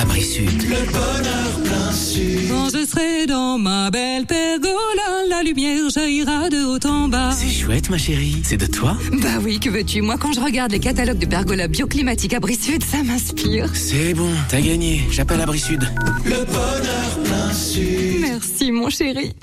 Abri 0.00 0.22
Sud. 0.22 0.48
Quand 2.48 2.68
je 2.70 2.86
serai 2.86 3.26
dans 3.26 3.58
ma 3.58 3.90
belle 3.90 4.24
pergola, 4.24 5.26
la 5.28 5.42
lumière 5.42 5.90
jaillira 5.90 6.48
de 6.48 6.64
haut 6.64 6.86
en 6.86 7.08
bas. 7.08 7.30
C'est 7.32 7.50
chouette, 7.50 7.90
ma 7.90 7.98
chérie. 7.98 8.40
C'est 8.42 8.56
de 8.56 8.66
toi 8.66 8.96
Bah 9.20 9.38
oui, 9.42 9.60
que 9.60 9.68
veux-tu? 9.68 10.00
Moi, 10.00 10.16
quand 10.18 10.32
je 10.32 10.40
regarde 10.40 10.72
les 10.72 10.80
catalogues 10.80 11.18
de 11.18 11.26
pergola 11.26 11.68
bioclimatique 11.68 12.32
Abri 12.32 12.56
Sud, 12.56 12.82
ça 12.82 13.02
m'inspire. 13.02 13.68
C'est 13.74 14.14
bon, 14.14 14.30
t'as 14.48 14.62
gagné. 14.62 15.02
J'appelle 15.10 15.42
Abri 15.42 15.60
Sud. 15.60 15.86
Merci, 18.20 18.72
mon 18.72 18.88
chéri. 18.88 19.34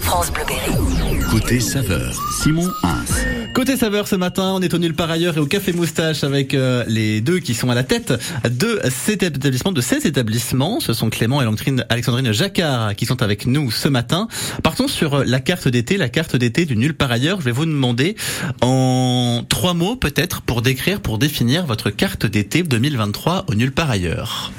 France 0.00 0.30
Bleu 0.32 0.42
Berry. 0.46 1.20
Côté 1.30 1.60
saveur, 1.60 2.14
Simon 2.42 2.68
Hins. 2.82 3.25
Côté 3.56 3.78
saveur 3.78 4.06
ce 4.06 4.16
matin, 4.16 4.52
on 4.54 4.60
est 4.60 4.74
au 4.74 4.78
nulle 4.78 4.92
par 4.92 5.10
ailleurs 5.10 5.38
et 5.38 5.40
au 5.40 5.46
café 5.46 5.72
moustache 5.72 6.24
avec 6.24 6.52
euh, 6.52 6.84
les 6.88 7.22
deux 7.22 7.38
qui 7.38 7.54
sont 7.54 7.70
à 7.70 7.74
la 7.74 7.84
tête 7.84 8.12
de 8.44 8.78
cet 8.90 9.22
établissement, 9.22 9.72
de 9.72 9.80
ces 9.80 10.06
établissements. 10.06 10.78
Ce 10.78 10.92
sont 10.92 11.08
Clément 11.08 11.40
et 11.40 11.46
Alexandrine- 11.88 12.32
Jacquard 12.34 12.94
qui 12.96 13.06
sont 13.06 13.22
avec 13.22 13.46
nous 13.46 13.70
ce 13.70 13.88
matin. 13.88 14.28
Partons 14.62 14.88
sur 14.88 15.14
euh, 15.14 15.24
la 15.26 15.40
carte 15.40 15.68
d'été, 15.68 15.96
la 15.96 16.10
carte 16.10 16.36
d'été 16.36 16.66
du 16.66 16.76
nulle 16.76 16.92
par 16.92 17.10
ailleurs. 17.10 17.40
Je 17.40 17.46
vais 17.46 17.50
vous 17.50 17.64
demander 17.64 18.14
en 18.60 19.42
trois 19.48 19.72
mots 19.72 19.96
peut-être 19.96 20.42
pour 20.42 20.60
décrire, 20.60 21.00
pour 21.00 21.16
définir 21.16 21.64
votre 21.64 21.88
carte 21.88 22.26
d'été 22.26 22.62
2023 22.62 23.46
au 23.48 23.54
nulle 23.54 23.72
par 23.72 23.90
ailleurs. 23.90 24.52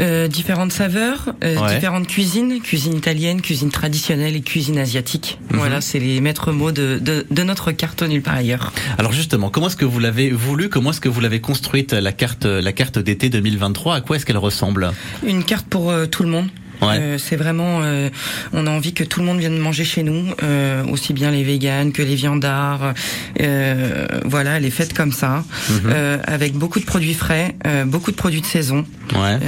Euh, 0.00 0.28
différentes 0.28 0.72
saveurs, 0.72 1.34
euh, 1.42 1.56
Ouais. 1.58 1.74
différentes 1.74 2.06
cuisines, 2.06 2.60
cuisine 2.60 2.94
italienne, 2.96 3.40
cuisine 3.42 3.70
traditionnelle 3.70 4.36
et 4.36 4.40
cuisine 4.42 4.78
asiatique. 4.78 5.38
Mhm. 5.50 5.58
Voilà, 5.58 5.80
c'est 5.80 5.98
les 5.98 6.20
maîtres 6.20 6.52
mots 6.52 6.70
de, 6.72 6.98
de, 7.00 7.26
de 7.28 7.42
notre 7.42 7.72
carte 7.72 8.02
nulle 8.02 8.22
par 8.22 8.34
ailleurs. 8.34 8.72
Alors 8.98 9.12
justement, 9.12 9.50
comment 9.50 9.66
est-ce 9.66 9.76
que 9.76 9.84
vous 9.84 9.98
l'avez 9.98 10.30
voulu 10.30 10.68
Comment 10.68 10.90
est-ce 10.90 11.00
que 11.00 11.08
vous 11.08 11.20
l'avez 11.20 11.40
construite 11.40 11.92
la 11.92 12.12
carte, 12.12 12.44
la 12.44 12.72
carte 12.72 12.98
d'été 12.98 13.28
2023 13.28 13.96
À 13.96 14.00
quoi 14.00 14.16
est-ce 14.16 14.24
qu'elle 14.26 14.36
ressemble? 14.38 14.92
Une 15.26 15.42
carte 15.42 15.66
pour 15.66 15.90
euh, 15.90 16.06
tout 16.06 16.22
le 16.22 16.28
monde. 16.28 16.46
Ouais. 16.82 16.98
Euh, 17.00 17.18
c'est 17.18 17.36
vraiment, 17.36 17.80
euh, 17.82 18.08
on 18.52 18.66
a 18.66 18.70
envie 18.70 18.92
que 18.92 19.04
tout 19.04 19.20
le 19.20 19.26
monde 19.26 19.38
vienne 19.38 19.58
manger 19.58 19.84
chez 19.84 20.02
nous, 20.02 20.26
euh, 20.42 20.84
aussi 20.86 21.12
bien 21.12 21.30
les 21.30 21.42
véganes 21.44 21.92
que 21.92 22.02
les 22.02 22.14
viandards. 22.14 22.94
Euh, 23.40 24.06
voilà, 24.24 24.58
est 24.60 24.70
faite 24.70 24.92
comme 24.94 25.12
ça, 25.12 25.44
Mhm. 25.70 25.80
euh, 25.86 26.18
avec 26.24 26.54
beaucoup 26.54 26.80
de 26.80 26.84
produits 26.84 27.14
frais, 27.14 27.54
euh, 27.66 27.84
beaucoup 27.84 28.10
de 28.10 28.16
produits 28.16 28.40
de 28.40 28.46
saison. 28.46 28.84
Ouais. 29.14 29.38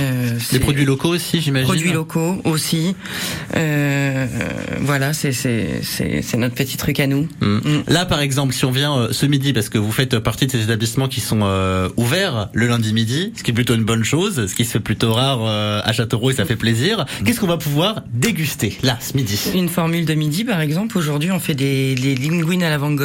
Des 0.53 0.59
produits 0.61 0.85
locaux 0.85 1.09
aussi, 1.11 1.41
j'imagine. 1.41 1.67
Produits 1.67 1.93
locaux 1.93 2.41
aussi. 2.45 2.95
Euh, 3.57 4.27
voilà, 4.81 5.13
c'est 5.13 5.33
c'est 5.33 5.81
c'est 5.83 6.23
c'est 6.23 6.37
notre 6.37 6.55
petit 6.55 6.77
truc 6.77 7.01
à 7.01 7.07
nous. 7.07 7.29
Mm. 7.41 7.47
Mm. 7.57 7.83
Là, 7.89 8.07
par 8.07 8.21
exemple, 8.21 8.55
si 8.55 8.65
on 8.65 8.71
vient 8.71 9.09
ce 9.11 9.27
midi, 9.27 9.53
parce 9.53 9.69
que 9.69 9.79
vous 9.79 9.93
faites 9.93 10.19
partie 10.19 10.47
de 10.47 10.53
ces 10.53 10.63
établissements 10.63 11.09
qui 11.09 11.21
sont 11.21 11.41
euh, 11.43 11.89
ouverts 11.97 12.49
le 12.53 12.67
lundi 12.67 12.93
midi, 12.93 13.33
ce 13.37 13.43
qui 13.43 13.51
est 13.51 13.55
plutôt 13.55 13.75
une 13.75 13.85
bonne 13.85 14.05
chose, 14.05 14.47
ce 14.47 14.55
qui 14.55 14.65
se 14.65 14.73
fait 14.73 14.81
plutôt 14.81 15.13
rare 15.13 15.41
euh, 15.43 15.81
à 15.85 15.93
Châteauroux 15.93 16.31
et 16.31 16.35
ça 16.35 16.45
fait 16.45 16.57
plaisir. 16.57 17.05
Qu'est-ce 17.25 17.41
qu'on 17.41 17.47
va 17.47 17.59
pouvoir 17.59 18.03
déguster 18.13 18.79
là 18.83 18.97
ce 19.01 19.17
midi 19.17 19.39
Une 19.55 19.69
formule 19.69 20.05
de 20.07 20.15
midi, 20.15 20.45
par 20.45 20.61
exemple. 20.61 20.97
Aujourd'hui, 20.99 21.31
on 21.31 21.39
fait 21.41 21.55
des, 21.55 21.95
des 21.95 22.15
linguines 22.15 22.63
à 22.63 22.71
la 22.71 22.79
vongole. 22.79 23.01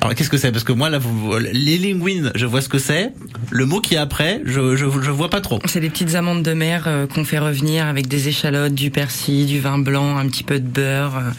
Alors 0.00 0.14
qu'est-ce 0.14 0.30
que 0.30 0.38
c'est? 0.38 0.50
Parce 0.50 0.64
que 0.64 0.72
moi 0.72 0.88
là, 0.88 0.98
vous, 0.98 1.36
les 1.38 1.76
linguines, 1.76 2.32
je 2.34 2.46
vois 2.46 2.62
ce 2.62 2.68
que 2.68 2.78
c'est. 2.78 3.12
Le 3.50 3.66
mot 3.66 3.80
qui 3.80 3.94
est 3.94 3.98
après, 3.98 4.40
je, 4.46 4.74
je 4.76 4.86
je 5.02 5.10
vois 5.10 5.28
pas 5.28 5.40
trop. 5.40 5.58
C'est 5.66 5.80
des 5.80 5.90
petites 5.90 6.14
amandes 6.14 6.42
de 6.42 6.52
mer 6.54 6.84
euh, 6.86 7.06
qu'on 7.06 7.24
fait 7.24 7.38
revenir 7.38 7.86
avec 7.86 8.08
des 8.08 8.28
échalotes, 8.28 8.74
du 8.74 8.90
persil, 8.90 9.46
du 9.46 9.60
vin 9.60 9.78
blanc, 9.78 10.16
un 10.16 10.26
petit 10.28 10.42
peu 10.42 10.58
de 10.58 10.66
beurre. 10.66 11.16
euh, 11.18 11.30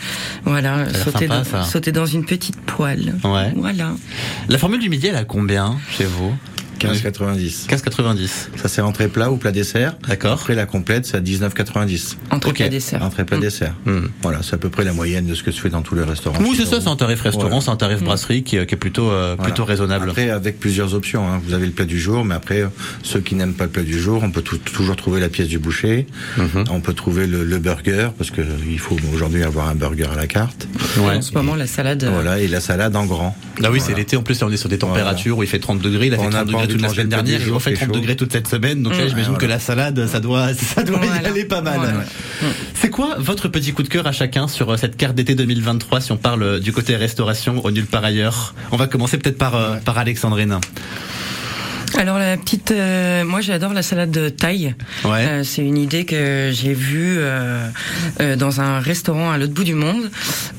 voilà, 0.45 0.93
sauter 0.93 1.27
sympa, 1.27 1.43
dans, 1.51 1.63
sauter 1.63 1.91
dans 1.91 2.05
une 2.05 2.25
petite 2.25 2.59
poêle. 2.61 3.15
Ouais. 3.23 3.51
Voilà. 3.55 3.93
La 4.49 4.57
formule 4.57 4.79
du 4.79 4.89
midi, 4.89 5.07
elle 5.07 5.15
a 5.15 5.23
combien 5.23 5.77
chez 5.89 6.05
vous? 6.05 6.33
15,90. 6.87 7.67
15,90. 7.67 8.27
Ça 8.57 8.67
c'est 8.67 8.81
entrée 8.81 9.07
plat 9.07 9.31
ou 9.31 9.37
plat 9.37 9.51
dessert. 9.51 9.95
D'accord. 10.07 10.33
Après 10.33 10.55
la 10.55 10.65
complète, 10.65 11.05
c'est 11.05 11.17
à 11.17 11.21
19,90. 11.21 12.17
Entre 12.31 12.49
Ok. 12.49 12.55
plat 12.55 12.69
dessert. 12.69 13.03
Entrée 13.03 13.25
plat 13.25 13.37
dessert. 13.37 13.73
Hmm. 13.85 14.07
Voilà, 14.21 14.39
c'est 14.43 14.55
à 14.55 14.57
peu 14.57 14.69
près 14.69 14.83
la 14.83 14.93
moyenne 14.93 15.25
de 15.25 15.33
ce 15.35 15.43
que 15.43 15.51
se 15.51 15.59
fait 15.61 15.69
dans 15.69 15.81
tous 15.81 15.95
les 15.95 16.03
restaurants. 16.03 16.37
Oui, 16.41 16.53
c'est 16.57 16.65
ça, 16.65 16.81
c'est 16.81 16.87
un 16.87 16.95
tarif 16.95 17.21
restaurant, 17.21 17.47
Voilà. 17.47 17.61
c'est 17.61 17.69
un 17.71 17.75
tarif 17.75 18.01
brasserie 18.03 18.43
qui, 18.43 18.57
est- 18.57 18.65
qui 18.65 18.75
est 18.75 18.77
plutôt 18.77 19.09
euh, 19.09 19.35
Voilà. 19.37 19.43
plutôt 19.51 19.65
raisonnable. 19.65 20.09
Après, 20.09 20.29
avec 20.29 20.59
plusieurs 20.59 20.93
options. 20.93 21.27
hein. 21.27 21.41
Vous 21.45 21.53
avez 21.53 21.65
le 21.65 21.71
plat 21.71 21.85
du 21.85 21.99
jour, 21.99 22.25
mais 22.25 22.35
après, 22.35 22.63
ceux 23.03 23.19
qui 23.19 23.35
n'aiment 23.35 23.53
pas 23.53 23.65
le 23.65 23.69
plat 23.71 23.83
du 23.83 23.99
jour, 23.99 24.21
on 24.23 24.31
peut 24.31 24.41
tou- 24.41 24.57
toujours 24.57 24.95
trouver 24.95 25.19
la 25.19 25.29
pièce 25.29 25.47
du 25.47 25.59
boucher. 25.59 26.07
Mhm. 26.37 26.65
On 26.69 26.81
peut 26.81 26.93
trouver 26.93 27.27
le, 27.27 27.43
le 27.43 27.57
burger, 27.59 28.09
parce 28.17 28.31
que 28.31 28.41
il 28.69 28.79
faut 28.79 28.97
aujourd'hui 29.13 29.43
avoir 29.43 29.67
un 29.69 29.75
burger 29.75 30.07
à 30.11 30.15
la 30.15 30.27
carte. 30.27 30.67
Ouais. 30.97 31.15
En 31.17 31.21
ce 31.21 31.33
moment, 31.33 31.55
la 31.55 31.67
salade. 31.67 32.03
euh, 32.03 32.09
Voilà, 32.11 32.39
et 32.39 32.47
la 32.47 32.59
salade 32.61 32.95
en 32.95 33.05
grand. 33.05 33.35
Ah 33.63 33.69
oui, 33.71 33.79
c'est 33.79 33.93
l'été. 33.95 34.17
En 34.17 34.23
plus, 34.23 34.39
là, 34.41 34.47
on 34.47 34.51
est 34.51 34.57
sur 34.57 34.69
des 34.69 34.77
températures 34.79 35.37
où 35.37 35.43
il 35.43 35.49
fait 35.49 35.59
30 35.59 35.79
degrés. 35.81 36.07
Il 36.07 36.13
a 36.13 36.17
fait 36.17 36.23
On 36.23 36.29
n'a 36.29 36.39
30 36.43 36.51
pas 36.51 36.51
degrés 36.61 36.67
toute 36.73 36.81
la 36.81 36.89
semaine 36.89 37.09
dernière. 37.09 37.39
Va 37.39 37.59
faire 37.59 37.61
c'est 37.61 37.73
30 37.85 37.87
chaud. 37.87 37.99
degrés 37.99 38.15
toute 38.15 38.31
cette 38.31 38.47
semaine. 38.47 38.81
Donc 38.83 38.93
là, 38.97 39.05
Mm. 39.05 39.09
j'imagine 39.09 39.31
Ouais, 39.33 39.37
que 39.37 39.45
la 39.45 39.59
salade, 39.59 40.07
ça 40.07 40.19
doit, 40.19 40.53
ça 40.53 40.83
doit 40.83 40.99
y 41.05 41.25
aller 41.25 41.45
pas 41.45 41.61
mal. 41.61 41.79
Voilà. 41.79 42.03
C'est 42.73 42.89
quoi 42.89 43.15
votre 43.19 43.47
petit 43.47 43.73
coup 43.73 43.83
de 43.83 43.87
cœur 43.89 44.07
à 44.07 44.11
chacun 44.11 44.47
sur 44.47 44.69
euh, 44.71 44.77
cette 44.77 44.97
carte 44.97 45.15
d'été 45.15 45.35
2023 45.35 46.01
si 46.01 46.11
on 46.11 46.17
parle 46.17 46.43
euh, 46.43 46.59
du 46.59 46.71
côté 46.73 46.95
restauration 46.95 47.63
au 47.63 47.71
nulle 47.71 47.85
par 47.85 48.03
ailleurs? 48.03 48.53
On 48.71 48.77
va 48.77 48.87
commencer 48.87 49.17
peut-être 49.17 49.37
par, 49.37 49.55
euh, 49.55 49.75
par 49.85 49.97
Alexandrine. 49.97 50.59
Alors 52.01 52.17
la 52.17 52.35
petite, 52.35 52.71
euh, 52.71 53.23
moi 53.23 53.41
j'adore 53.41 53.73
la 53.73 53.83
salade 53.83 54.09
de 54.09 54.27
taille. 54.29 54.73
Ouais. 55.05 55.23
Euh, 55.27 55.43
c'est 55.43 55.61
une 55.61 55.77
idée 55.77 56.03
que 56.03 56.49
j'ai 56.51 56.73
vue 56.73 57.17
euh, 57.19 57.67
euh, 58.19 58.35
dans 58.35 58.59
un 58.59 58.79
restaurant 58.79 59.29
à 59.29 59.37
l'autre 59.37 59.53
bout 59.53 59.63
du 59.63 59.75
monde. 59.75 60.09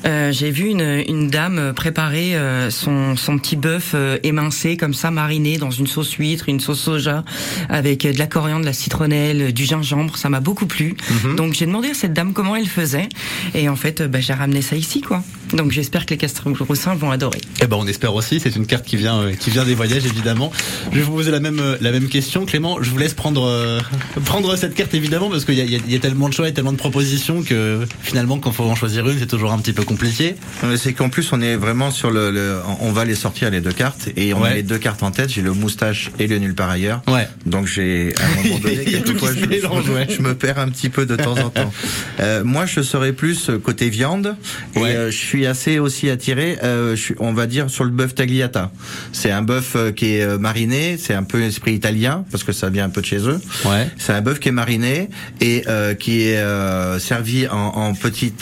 Euh, 0.05 0.31
j'ai 0.31 0.51
vu 0.51 0.67
une, 0.69 1.03
une 1.05 1.29
dame 1.29 1.73
préparer 1.75 2.37
euh, 2.37 2.69
son, 2.69 3.17
son 3.17 3.37
petit 3.39 3.57
bœuf 3.57 3.91
euh, 3.93 4.17
émincé 4.23 4.77
comme 4.77 4.93
ça, 4.93 5.11
mariné 5.11 5.57
dans 5.57 5.69
une 5.69 5.85
sauce 5.85 6.13
huître, 6.13 6.47
une 6.47 6.61
sauce 6.61 6.79
soja, 6.79 7.25
avec 7.67 8.07
de 8.07 8.17
la 8.17 8.27
coriandre, 8.27 8.61
de 8.61 8.67
la 8.67 8.71
citronnelle, 8.71 9.51
du 9.51 9.65
gingembre. 9.65 10.15
Ça 10.17 10.29
m'a 10.29 10.39
beaucoup 10.39 10.65
plu. 10.65 10.95
Mhm. 11.25 11.35
Donc 11.35 11.55
j'ai 11.55 11.65
demandé 11.65 11.89
à 11.89 11.93
cette 11.93 12.13
dame 12.13 12.31
comment 12.31 12.55
elle 12.55 12.69
faisait, 12.69 13.09
et 13.53 13.67
en 13.67 13.75
fait, 13.75 14.01
bah, 14.03 14.21
j'ai 14.21 14.31
ramené 14.33 14.61
ça 14.61 14.77
ici, 14.77 15.01
quoi. 15.01 15.21
Donc 15.53 15.71
j'espère 15.71 16.05
que 16.05 16.11
les 16.11 16.17
Castroussins 16.17 16.95
vont 16.95 17.11
adorer. 17.11 17.39
Eh 17.61 17.67
ben 17.67 17.77
on 17.79 17.85
espère 17.87 18.13
aussi. 18.15 18.39
C'est 18.39 18.55
une 18.55 18.65
carte 18.65 18.85
qui 18.85 18.97
vient 18.97 19.19
euh, 19.19 19.33
qui 19.33 19.49
vient 19.49 19.63
des 19.65 19.75
voyages 19.75 20.05
évidemment. 20.05 20.51
Je 20.91 20.97
vais 20.97 21.03
vous 21.03 21.13
poser 21.13 21.31
la 21.31 21.39
même 21.39 21.59
euh, 21.59 21.77
la 21.81 21.91
même 21.91 22.07
question, 22.09 22.45
Clément. 22.45 22.81
Je 22.81 22.89
vous 22.89 22.97
laisse 22.97 23.13
prendre 23.13 23.43
euh, 23.45 23.79
prendre 24.25 24.55
cette 24.55 24.73
carte 24.73 24.93
évidemment 24.93 25.29
parce 25.29 25.45
qu'il 25.45 25.55
y 25.55 25.61
a, 25.61 25.63
il 25.63 25.71
y 25.71 25.75
a- 25.75 25.79
il 25.85 25.91
y 25.93 25.95
a 25.95 25.99
tellement 25.99 26.27
de 26.29 26.33
choix 26.33 26.47
et 26.47 26.53
tellement 26.53 26.71
de 26.71 26.77
propositions 26.77 27.43
que 27.43 27.81
finalement 28.01 28.39
quand 28.39 28.51
faut 28.51 28.63
en 28.63 28.75
choisir 28.75 29.07
une, 29.07 29.19
c'est 29.19 29.27
toujours 29.27 29.51
un 29.51 29.59
petit 29.59 29.73
peu 29.73 29.83
compliqué. 29.83 30.35
C'est 30.75 30.93
qu'en 30.93 31.09
plus 31.09 31.31
on 31.33 31.41
est 31.41 31.55
vraiment 31.55 31.91
sur 31.91 32.09
le, 32.11 32.31
le- 32.31 32.59
on 32.81 32.91
va 32.91 33.05
les 33.05 33.15
sortir 33.15 33.49
les 33.51 33.61
deux 33.61 33.71
cartes 33.73 34.09
et 34.17 34.33
on 34.33 34.41
Ouais. 34.43 34.49
a 34.49 34.53
les 34.55 34.63
deux 34.63 34.77
cartes 34.79 35.03
en 35.03 35.11
tête. 35.11 35.29
J'ai 35.29 35.41
le 35.41 35.53
moustache 35.53 36.11
et 36.19 36.27
le 36.27 36.37
nulle 36.39 36.55
part 36.55 36.69
ailleurs. 36.69 37.01
Ouais. 37.07 37.27
Donc 37.45 37.67
j'ai 37.67 38.13
à 38.19 38.25
un 38.25 38.43
moment 38.43 38.59
donné 38.63 38.79
Il 38.87 38.91
y 38.91 38.95
a 38.95 38.99
tout 38.99 39.13
quelquefois 39.13 39.33
je, 39.39 39.45
mélange, 39.45 39.83
je- 39.85 39.91
ouais. 39.93 40.07
je 40.09 40.21
me 40.21 40.33
perds 40.35 40.59
un 40.59 40.69
petit 40.69 40.89
peu 40.89 41.05
de 41.05 41.15
temps 41.15 41.37
en 41.37 41.49
temps. 41.49 41.71
Euh, 42.19 42.43
moi 42.43 42.65
je 42.65 42.81
serais 42.81 43.11
plus 43.11 43.49
côté 43.63 43.89
viande 43.89 44.35
et 44.75 44.79
Ouais. 44.79 44.95
euh, 44.95 45.11
je 45.11 45.17
suis 45.17 45.42
assez 45.47 45.79
aussi 45.79 46.09
attiré. 46.09 46.57
euh, 46.63 46.95
je 46.95 47.01
suis, 47.01 47.15
on 47.19 47.33
va 47.33 47.47
dire 47.47 47.69
sur 47.69 47.83
le 47.83 47.89
bœuf 47.89 48.15
tagliata. 48.15 48.71
C'est 49.11 49.31
un 49.31 49.41
bœuf 49.41 49.73
euh, 49.75 49.91
qui 49.91 50.15
est 50.15 50.23
euh, 50.23 50.37
mariné. 50.37 50.97
C'est 50.97 51.13
un 51.13 51.23
peu 51.23 51.41
esprit 51.43 51.73
italien 51.73 52.25
parce 52.31 52.43
que 52.43 52.51
ça 52.51 52.69
vient 52.69 52.85
un 52.85 52.89
peu 52.89 53.01
de 53.01 53.05
chez 53.05 53.27
eux. 53.27 53.39
Ouais. 53.65 53.87
C'est 53.97 54.13
un 54.13 54.21
bœuf 54.21 54.39
qui 54.39 54.49
est 54.49 54.53
mariné 54.53 55.09
et 55.41 55.63
euh, 55.67 55.93
qui 55.93 56.23
est 56.23 56.37
euh, 56.37 56.99
servi 56.99 57.47
en, 57.47 57.93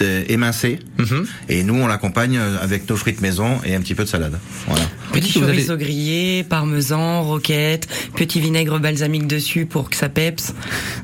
euh, 0.02 0.24
émincées. 0.28 0.80
Mhm. 0.98 1.26
Et 1.50 1.64
nous, 1.64 1.76
on 1.76 1.88
l'accompagne 1.88 2.38
avec 2.62 2.90
nos 2.90 2.96
frites 2.96 3.22
maison 3.22 3.60
et 3.66 3.76
un 3.76 3.82
petit 3.82 3.96
peu 3.96 4.04
de 4.04 4.10
salade. 4.10 4.38
Voilà. 4.68 4.84
Petit 5.14 5.40
vous 5.40 5.44
avez- 5.44 5.54
chorizo 5.54 5.78
grillé, 5.78 6.44
parmesan, 6.44 7.24
roquette, 7.24 7.88
petit 8.16 8.40
vinaigre 8.40 8.80
balsamique 8.80 9.28
dessus 9.28 9.66
pour 9.66 9.90
que 9.90 9.96
ça 9.98 10.10
peps. 10.10 10.54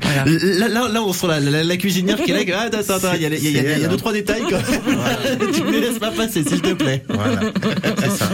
Voilà. 0.02 0.26
Là, 0.26 0.68
là, 0.68 0.88
là, 0.90 1.02
on 1.04 1.14
sent 1.14 1.28
la, 1.28 1.40
la, 1.40 1.64
la 1.64 1.78
cuisinière 1.78 2.18
qui 2.22 2.32
est 2.32 2.34
là. 2.34 2.44
qui- 2.46 2.52
Ah, 2.54 2.62
attends, 2.72 2.94
attends, 2.96 3.14
il 3.16 3.22
y 3.22 3.26
a, 3.26 3.30
y 3.30 3.34
a- 3.34 3.38
il 3.38 3.52
y 3.52 3.60
a- 3.60 3.76
il 3.78 3.82
y 3.82 3.86
a 3.86 3.88
deux 3.88 3.98
trois 3.98 4.14
détails. 4.14 4.44
Quoi. 4.48 4.60
tu 5.54 5.64
me 5.64 5.72
les 5.72 5.82
laisses 5.82 6.00
pas 6.00 6.12
passer, 6.12 6.44
s'il 6.44 6.62
te 6.62 6.74
plaît. 6.74 7.04
Voilà, 7.10 7.40
c'est 8.00 8.10
ça. 8.12 8.30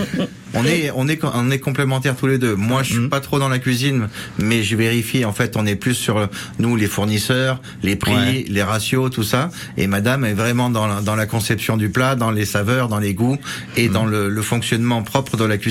On 0.56 0.66
est, 0.66 0.92
on 0.96 1.08
est, 1.10 1.20
on 1.24 1.50
est 1.50 1.58
complémentaires 1.58 2.16
tous 2.16 2.28
les 2.28 2.38
deux. 2.38 2.56
Moi, 2.56 2.84
je 2.84 2.94
suis 2.94 3.08
pas 3.10 3.20
trop 3.22 3.40
dans 3.40 3.50
la 3.50 3.58
cuisine, 3.58 4.08
mais 4.38 4.62
je 4.62 4.76
vérifie. 4.76 5.26
En 5.26 5.34
fait, 5.34 5.58
on 5.58 5.66
est 5.66 5.76
plus 5.76 5.96
sur 5.96 6.30
nous, 6.60 6.76
les 6.76 6.86
fournisseurs, 6.86 7.60
les 7.82 7.96
prix, 7.96 8.14
Ouais. 8.14 8.46
les 8.48 8.62
ratios, 8.62 9.10
tout 9.10 9.24
ça. 9.24 9.50
Et 9.78 9.88
Madame 9.88 10.26
est 10.26 10.34
vraiment 10.34 10.70
dans 10.70 10.86
la, 10.86 11.02
dans 11.02 11.16
la 11.16 11.26
conception 11.26 11.76
du 11.76 11.90
plat, 11.90 12.16
dans 12.16 12.30
les 12.30 12.46
saveurs, 12.46 12.88
dans 12.88 13.00
les 13.00 13.16
goûts 13.16 13.38
et 13.78 13.88
dans 13.90 14.06
le, 14.06 14.30
le 14.30 14.42
fonctionnement 14.44 15.02
propre 15.02 15.38
de 15.38 15.44
la 15.46 15.58
cuisine. 15.58 15.63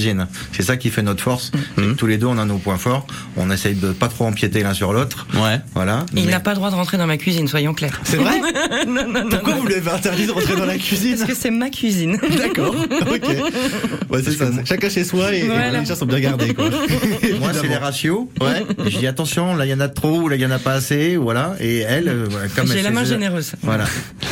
C'est 0.52 0.62
ça 0.62 0.76
qui 0.76 0.90
fait 0.90 1.02
notre 1.02 1.22
force. 1.22 1.50
Que 1.76 1.92
Tous 1.92 2.06
les 2.06 2.18
deux, 2.18 2.26
on 2.26 2.38
a 2.38 2.44
nos 2.44 2.58
points 2.58 2.78
forts. 2.78 3.06
On 3.36 3.50
essaye 3.50 3.74
de 3.74 3.92
pas 3.92 4.08
trop 4.08 4.24
empiéter 4.26 4.62
l'un 4.62 4.74
sur 4.74 4.92
l'autre. 4.92 5.26
Ouais. 5.34 5.60
Voilà. 5.74 6.06
Il 6.14 6.24
Mais- 6.26 6.30
n'a 6.30 6.40
pas 6.40 6.50
le 6.50 6.56
droit 6.56 6.70
de 6.70 6.74
rentrer 6.76 6.96
dans 6.98 7.06
ma 7.06 7.16
cuisine, 7.16 7.48
soyons 7.48 7.74
clairs. 7.74 8.00
C'est 8.04 8.16
vrai 8.16 8.40
non, 8.86 9.06
non, 9.08 9.24
non. 9.24 9.28
Pourquoi 9.30 9.54
non. 9.54 9.60
vous 9.60 9.66
lui 9.66 9.74
avez 9.74 9.90
interdit 9.90 10.26
de 10.26 10.32
rentrer 10.32 10.56
dans 10.56 10.64
la 10.66 10.78
cuisine 10.78 11.16
Parce 11.16 11.30
que 11.30 11.36
c'est 11.36 11.50
ma 11.50 11.70
cuisine. 11.70 12.18
D'accord, 12.36 12.74
ok. 12.74 13.36
Ouais, 14.10 14.20
c'est 14.22 14.32
ça. 14.32 14.50
Chacun 14.64 14.90
chez 14.90 15.04
soi 15.04 15.34
et, 15.34 15.38
et 15.40 15.46
Voilà. 15.46 15.80
les 15.80 15.86
chats 15.86 15.96
sont 15.96 16.04
bien 16.06 16.20
gardés. 16.20 16.52
Quoi. 16.52 16.68
Moi, 16.70 17.50
c'est 17.58 17.68
les 17.68 17.76
ratios. 17.76 18.26
Ouais. 18.40 18.62
Je 18.84 18.98
dis 18.98 19.06
attention, 19.06 19.54
là, 19.56 19.64
il 19.64 19.70
y 19.70 19.74
en 19.74 19.80
a 19.80 19.88
trop, 19.88 20.20
ou 20.20 20.28
là, 20.28 20.36
il 20.36 20.42
y 20.42 20.46
en 20.46 20.50
a 20.50 20.58
pas 20.58 20.72
assez, 20.74 21.16
voilà. 21.16 21.54
Et 21.60 21.78
elle, 21.78 22.08
euh, 22.08 22.26
comme 22.54 22.66
J'ai 22.66 22.78
elle 22.78 22.84
la 22.84 22.90
main 22.90 23.04
généreuse. 23.04 23.52
Voilà. 23.62 23.84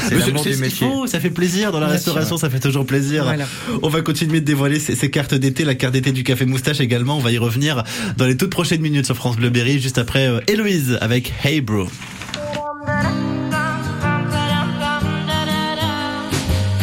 C'est 0.09 0.19
l'amour 0.19 0.43
c'est 0.45 0.51
du 0.51 0.57
métier. 0.59 0.87
ça 1.07 1.19
fait 1.21 1.31
plaisir 1.31 1.73
dans 1.73 1.81
la 1.81 1.87
restauration, 1.87 2.37
ça 2.37 2.51
fait 2.51 2.61
toujours 2.61 2.85
plaisir. 2.87 3.25
Voilà. 3.25 3.47
On 3.83 3.89
va 3.89 4.03
continuer 4.03 4.41
de 4.41 4.45
dévoiler 4.45 4.79
ces, 4.81 4.95
ces 4.95 5.11
cartes 5.11 5.35
d'été, 5.51 5.65
la 5.65 5.75
carte 5.75 5.95
d'été 5.95 6.13
du 6.13 6.23
Café 6.23 6.47
Moustache 6.47 6.81
également. 6.81 7.17
On 7.17 7.21
va 7.21 7.33
y 7.33 7.39
revenir 7.39 7.83
dans 8.17 8.27
les 8.27 8.37
toutes 8.37 8.51
prochaines 8.51 8.81
minutes 8.81 9.07
sur 9.07 9.17
France 9.17 9.37
Bleu 9.37 9.51
Berry, 9.51 9.81
juste 9.81 9.99
après 9.99 10.29
euh, 10.29 10.41
Héloïse 10.47 10.97
avec 11.01 11.33
Hey 11.43 11.61
Bro. 11.61 11.89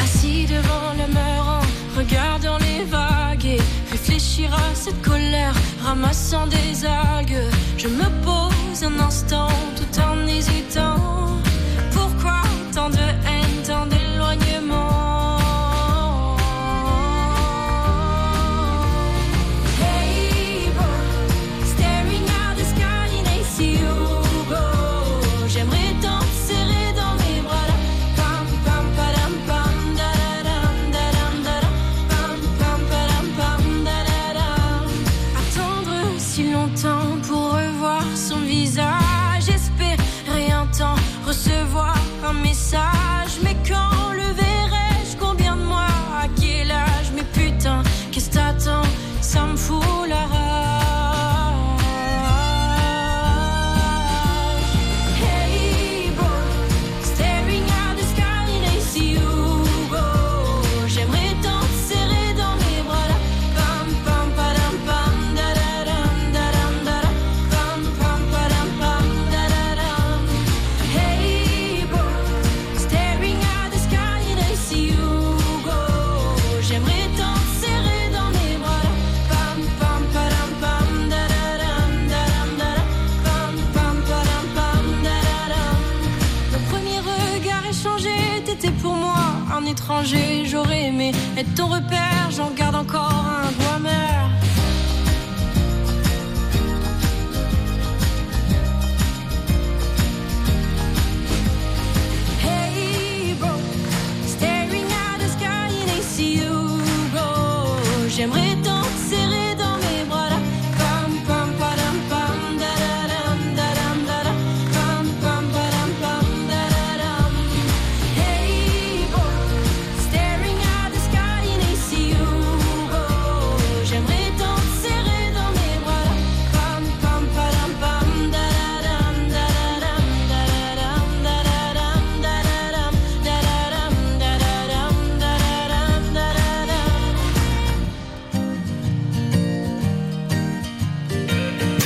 Assis 0.03 0.45
devant 0.45 0.91
le 0.99 1.07
mur 1.13 1.43
en 1.47 1.97
regardant 1.97 2.57
les 2.57 2.83
vagues 2.83 3.45
et 3.45 3.61
réfléchir 3.89 4.53
à 4.53 4.75
cette 4.75 5.01
colère, 5.01 5.55
ramassant 5.81 6.47
des 6.47 6.85
algues. 6.85 7.39
Je 7.77 7.87
me 7.87 8.09
pose 8.25 8.83
un 8.83 8.99
instant 8.99 9.47
tout 9.77 10.01
en 10.01 10.27
hésitant. 10.27 11.16
Échangés, 87.69 88.43
t'étais 88.45 88.71
pour 88.71 88.93
moi 88.93 89.15
un 89.55 89.65
étranger. 89.65 90.45
J'aurais 90.45 90.85
aimé 90.85 91.11
être 91.37 91.53
ton 91.55 91.67
repère, 91.67 92.29
j'en 92.31 92.51
garde 92.51 92.75
encore 92.75 93.25
un 93.43 93.51
goût 93.51 93.75
amer. 93.75 94.26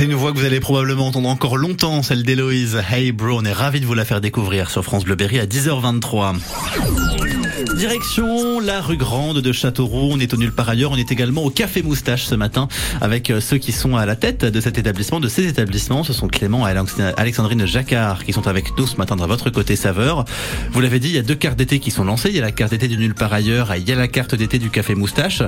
C'est 0.01 0.07
une 0.07 0.15
voix 0.15 0.31
que 0.33 0.39
vous 0.39 0.45
allez 0.45 0.59
probablement 0.59 1.05
entendre 1.05 1.29
encore 1.29 1.57
longtemps, 1.57 2.01
celle 2.01 2.23
d'Héloïse. 2.23 2.81
Hey 2.89 3.11
bro, 3.11 3.37
on 3.39 3.45
est 3.45 3.53
ravis 3.53 3.81
de 3.81 3.85
vous 3.85 3.93
la 3.93 4.03
faire 4.03 4.19
découvrir 4.19 4.71
sur 4.71 4.83
France 4.83 5.03
Bleu 5.03 5.13
Berry 5.13 5.37
à 5.37 5.45
10h23. 5.45 6.37
Direction 7.77 8.59
la 8.59 8.81
rue 8.81 8.97
Grande 8.97 9.41
de 9.41 9.51
Châteauroux. 9.51 10.09
On 10.11 10.19
est 10.19 10.33
au 10.33 10.37
nulle 10.37 10.53
par 10.53 10.67
ailleurs. 10.69 10.89
On 10.89 10.97
est 10.97 11.11
également 11.11 11.43
au 11.43 11.51
Café 11.51 11.83
Moustache 11.83 12.23
ce 12.23 12.33
matin 12.33 12.67
avec 12.99 13.29
euh, 13.29 13.39
ceux 13.39 13.59
qui 13.59 13.71
sont 13.71 13.95
à 13.95 14.07
la 14.07 14.15
tête 14.15 14.43
de 14.43 14.59
cet 14.59 14.79
établissement, 14.79 15.19
de 15.19 15.27
ces 15.27 15.45
établissements. 15.45 16.03
Ce 16.03 16.13
sont 16.13 16.27
Clément 16.27 16.67
et 16.67 16.71
Alex- 16.71 16.95
Alexandrine 17.17 17.67
Jacquard 17.67 18.25
qui 18.25 18.33
sont 18.33 18.47
avec 18.47 18.75
nous 18.79 18.87
ce 18.87 18.95
matin 18.95 19.15
dans 19.15 19.27
votre 19.27 19.51
côté 19.51 19.75
saveur. 19.75 20.25
Vous 20.71 20.81
l'avez 20.81 20.97
dit, 20.99 21.09
il 21.09 21.15
y 21.15 21.19
a 21.19 21.21
deux 21.21 21.35
cartes 21.35 21.59
d'été 21.59 21.77
qui 21.77 21.91
sont 21.91 22.05
lancées. 22.05 22.29
Il 22.29 22.35
y 22.35 22.39
a 22.39 22.41
la 22.41 22.51
carte 22.51 22.71
d'été 22.71 22.87
du 22.87 22.97
nulle 22.97 23.13
par 23.13 23.31
ailleurs 23.31 23.71
et 23.71 23.77
il 23.77 23.87
y 23.87 23.91
a 23.91 23.95
la 23.95 24.07
carte 24.07 24.33
d'été 24.33 24.57
du 24.57 24.71
Café 24.71 24.95
Moustache. 24.95 25.43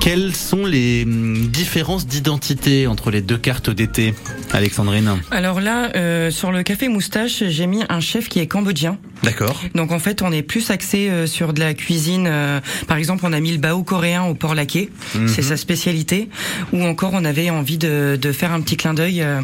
Quelles 0.00 0.34
sont 0.34 0.64
les 0.64 1.04
hum, 1.04 1.48
différences 1.48 2.06
d'identité 2.06 2.86
entre 2.86 3.10
les 3.10 3.20
deux 3.20 3.36
cartes 3.36 3.68
d'été, 3.68 4.14
Alexandrine? 4.50 5.20
Alors 5.30 5.60
là, 5.60 5.90
euh, 5.94 6.30
sur 6.30 6.52
le 6.52 6.62
café 6.62 6.88
moustache, 6.88 7.44
j'ai 7.46 7.66
mis 7.66 7.84
un 7.90 8.00
chef 8.00 8.28
qui 8.28 8.38
est 8.40 8.46
cambodgien. 8.46 8.98
D'accord. 9.22 9.60
Donc 9.74 9.92
en 9.92 9.98
fait, 9.98 10.22
on 10.22 10.32
est 10.32 10.42
plus 10.42 10.70
axé 10.70 11.08
euh, 11.10 11.26
sur 11.26 11.52
de 11.52 11.60
la 11.60 11.74
cuisine. 11.74 12.26
euh, 12.26 12.60
par 12.88 12.96
exemple, 12.96 13.24
on 13.26 13.32
a 13.32 13.40
mis 13.40 13.52
le 13.52 13.58
bao 13.58 13.82
coréen 13.82 14.22
au 14.24 14.34
port 14.34 14.54
laqué, 14.54 14.88
Mhm. 15.14 15.28
c'est 15.28 15.42
sa 15.42 15.56
spécialité. 15.56 16.28
Ou 16.72 16.82
encore, 16.84 17.10
on 17.14 17.24
avait 17.24 17.50
envie 17.50 17.76
de, 17.78 18.18
de 18.20 18.32
faire 18.32 18.52
un 18.52 18.60
petit 18.60 18.76
clin 18.76 18.94
d'œil 18.94 19.22
euh, 19.22 19.40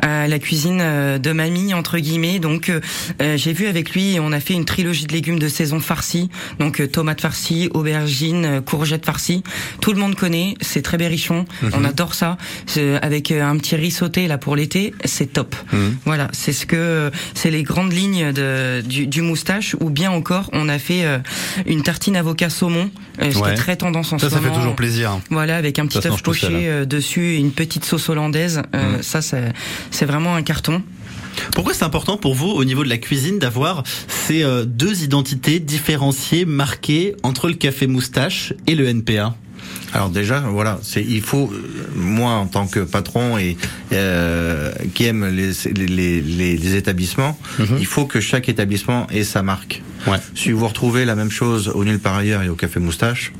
à 0.00 0.28
la 0.28 0.38
cuisine 0.38 0.78
euh, 0.80 1.18
de 1.18 1.32
mamie 1.32 1.74
entre 1.74 1.98
guillemets. 1.98 2.38
Donc 2.38 2.68
euh, 2.68 2.80
euh, 3.20 3.36
j'ai 3.36 3.52
vu 3.52 3.66
avec 3.66 3.92
lui, 3.94 4.18
on 4.20 4.32
a 4.32 4.40
fait 4.40 4.54
une 4.54 4.64
trilogie 4.64 5.06
de 5.06 5.12
légumes 5.12 5.38
de 5.38 5.48
saison 5.48 5.80
farcis. 5.80 6.28
Donc 6.58 6.80
euh, 6.80 6.86
tomates 6.86 7.20
farcies, 7.20 7.68
aubergines, 7.74 8.60
courgettes 8.64 9.04
farcies. 9.04 9.42
Tout 9.80 9.92
le 9.92 9.98
monde 9.98 10.14
connaît, 10.14 10.54
c'est 10.60 10.82
très 10.82 10.98
berrichon. 10.98 11.46
Mhm. 11.62 11.70
On 11.74 11.84
adore 11.84 12.14
ça. 12.14 12.36
Avec 13.02 13.30
un 13.32 13.56
petit 13.56 13.74
riz 13.76 13.90
sauté 13.90 14.28
là 14.28 14.38
pour 14.38 14.54
l'été, 14.56 14.94
c'est 15.04 15.32
top. 15.32 15.54
Mhm. 15.72 15.96
Voilà, 16.04 16.28
c'est 16.32 16.52
ce 16.52 16.66
que 16.66 17.10
c'est 17.34 17.50
les 17.50 17.62
grandes 17.62 17.92
lignes 17.92 18.32
de, 18.32 18.80
du, 18.82 19.06
du 19.06 19.15
moustache. 19.22 19.76
Ou 19.80 19.90
bien 19.90 20.10
encore, 20.10 20.50
on 20.52 20.68
a 20.68 20.78
fait 20.78 21.04
euh, 21.04 21.18
une 21.66 21.82
tartine 21.82 22.16
avocat 22.16 22.50
saumon, 22.50 22.90
euh, 23.20 23.30
ce 23.30 23.38
qui 23.38 23.48
est 23.48 23.54
très 23.54 23.76
tendance 23.76 24.12
en 24.12 24.18
Ça, 24.18 24.28
ce 24.28 24.34
ça 24.34 24.40
fait 24.40 24.48
moment. 24.48 24.58
toujours 24.58 24.76
plaisir. 24.76 25.18
Voilà, 25.30 25.56
avec 25.56 25.78
un 25.78 25.88
Ça 25.88 26.00
petit 26.00 26.08
œuf 26.08 26.22
poché 26.22 26.68
euh, 26.68 26.84
dessus 26.84 27.34
et 27.34 27.36
une 27.36 27.52
petite 27.52 27.84
sauce 27.84 28.08
hollandaise. 28.08 28.62
Mm. 28.72 29.02
Ça, 29.02 29.20
c'est 29.22 30.04
vraiment 30.04 30.34
un 30.34 30.42
carton. 30.42 30.82
Pourquoi 31.52 31.74
c'est 31.74 31.84
important 31.84 32.16
pour 32.16 32.34
vous, 32.34 32.48
au 32.48 32.64
niveau 32.64 32.82
de 32.82 32.88
la 32.88 32.96
cuisine, 32.96 33.38
d'avoir 33.38 33.82
ces 34.08 34.42
deux 34.64 35.02
identités 35.02 35.60
différenciées, 35.60 36.46
marquées 36.46 37.14
entre 37.22 37.48
le 37.48 37.54
café 37.54 37.86
moustache 37.86 38.54
et 38.66 38.74
le 38.74 38.88
NPA 38.88 39.34
Alors 39.96 40.10
déjà, 40.10 40.40
voilà, 40.40 40.78
c'est 40.82 41.02
il 41.02 41.22
faut 41.22 41.50
moi 41.94 42.32
en 42.32 42.44
tant 42.44 42.66
que 42.66 42.80
patron 42.80 43.38
et 43.38 43.56
euh, 43.94 44.70
qui 44.92 45.06
aime 45.06 45.24
les, 45.24 45.52
les, 45.72 46.20
les, 46.20 46.56
les 46.58 46.76
établissements, 46.76 47.38
il 47.78 47.86
faut 47.86 48.04
que 48.04 48.20
chaque 48.20 48.50
établissement 48.50 49.06
ait 49.10 49.24
sa 49.24 49.42
marque. 49.42 49.82
Ouais. 50.06 50.18
Si 50.34 50.52
vous 50.52 50.68
retrouvez 50.68 51.06
la 51.06 51.14
même 51.14 51.30
chose 51.30 51.68
au 51.74 51.82
nulle 51.82 51.98
par 51.98 52.14
ailleurs 52.14 52.42
et 52.42 52.50
au 52.50 52.56
café 52.56 52.78
moustache, 52.78 53.32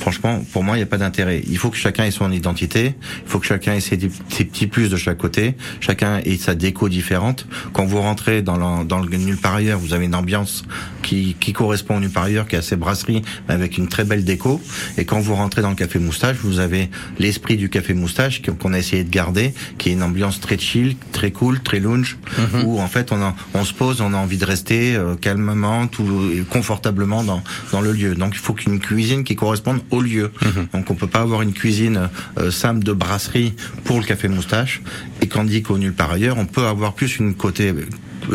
franchement, 0.00 0.44
pour 0.52 0.64
moi, 0.64 0.76
il 0.76 0.80
n'y 0.80 0.84
a 0.84 0.86
pas 0.86 0.98
d'intérêt. 0.98 1.42
Il 1.48 1.58
faut 1.58 1.70
que 1.70 1.76
chacun 1.76 2.04
ait 2.04 2.10
son 2.10 2.30
identité, 2.32 2.94
il 3.24 3.28
faut 3.30 3.38
que 3.38 3.46
chacun 3.46 3.74
ait 3.74 3.80
ses, 3.80 3.98
ses 4.28 4.44
petits 4.44 4.66
plus 4.66 4.88
de 4.88 4.96
chaque 4.96 5.18
côté, 5.18 5.54
chacun 5.80 6.18
ait 6.24 6.36
sa 6.36 6.54
déco 6.54 6.88
différente. 6.88 7.46
Quand 7.72 7.84
vous 7.84 8.00
rentrez 8.00 8.42
dans 8.42 8.56
le, 8.56 8.84
dans 8.84 8.98
le 8.98 9.16
nulle 9.16 9.36
par 9.36 9.54
ailleurs, 9.54 9.78
vous 9.78 9.94
avez 9.94 10.06
une 10.06 10.14
ambiance 10.14 10.64
qui, 11.02 11.36
qui 11.40 11.52
correspond 11.52 11.96
au 11.96 12.00
nulle 12.00 12.10
par 12.10 12.24
ailleurs, 12.24 12.46
qui 12.48 12.56
est 12.56 12.58
assez 12.58 12.76
brasserie, 12.76 13.22
mais 13.48 13.54
avec 13.54 13.78
une 13.78 13.88
très 13.88 14.04
belle 14.04 14.24
déco. 14.24 14.60
Et 14.98 15.04
quand 15.04 15.20
vous 15.20 15.34
rentrez 15.34 15.62
dans 15.62 15.70
le 15.70 15.76
café 15.76 15.98
moustache, 15.98 16.36
vous 16.42 16.58
avez 16.58 16.90
l'esprit 17.18 17.56
du 17.56 17.68
café 17.68 17.94
moustache 17.94 18.42
qu'on 18.42 18.72
a 18.72 18.78
essayé 18.78 19.04
de 19.04 19.10
garder, 19.10 19.54
qui 19.78 19.90
est 19.90 19.92
une 19.92 20.02
ambiance 20.02 20.40
très 20.40 20.58
chill, 20.58 20.96
très 21.12 21.30
cool, 21.30 21.60
très 21.60 21.80
lounge, 21.80 22.18
où 22.64 22.80
en 22.80 22.88
fait 22.88 23.12
on, 23.12 23.22
a- 23.22 23.34
on 23.54 23.64
se 23.64 23.72
pose, 23.74 24.00
on 24.00 24.12
a 24.14 24.16
envie 24.16 24.38
de 24.38 24.44
rester 24.44 24.94
euh, 24.96 25.14
calmement, 25.16 25.86
tout 25.86 26.06
confortablement 26.50 27.24
dans, 27.24 27.42
dans 27.72 27.80
le 27.80 27.92
lieu. 27.92 28.14
Donc 28.14 28.32
il 28.34 28.38
faut 28.38 28.52
qu'une 28.54 28.78
cuisine 28.78 29.24
qui 29.24 29.36
corresponde 29.36 29.80
au 29.92 30.00
lieu. 30.00 30.30
Donc 30.72 30.90
on 30.90 30.94
peut 30.94 31.06
pas 31.06 31.20
avoir 31.20 31.42
une 31.42 31.52
cuisine 31.52 32.08
euh, 32.38 32.50
simple 32.50 32.82
de 32.82 32.92
brasserie 32.92 33.54
pour 33.84 33.98
le 33.98 34.04
café 34.04 34.28
moustache. 34.28 34.82
Et 35.20 35.28
quand 35.28 35.44
dit 35.44 35.62
qu'au 35.62 35.78
nulle 35.78 35.92
par 35.92 36.10
ailleurs, 36.10 36.38
on 36.38 36.46
peut 36.46 36.66
avoir 36.66 36.94
plus 36.94 37.18
une 37.18 37.34
côté 37.34 37.68
euh, 37.68 37.86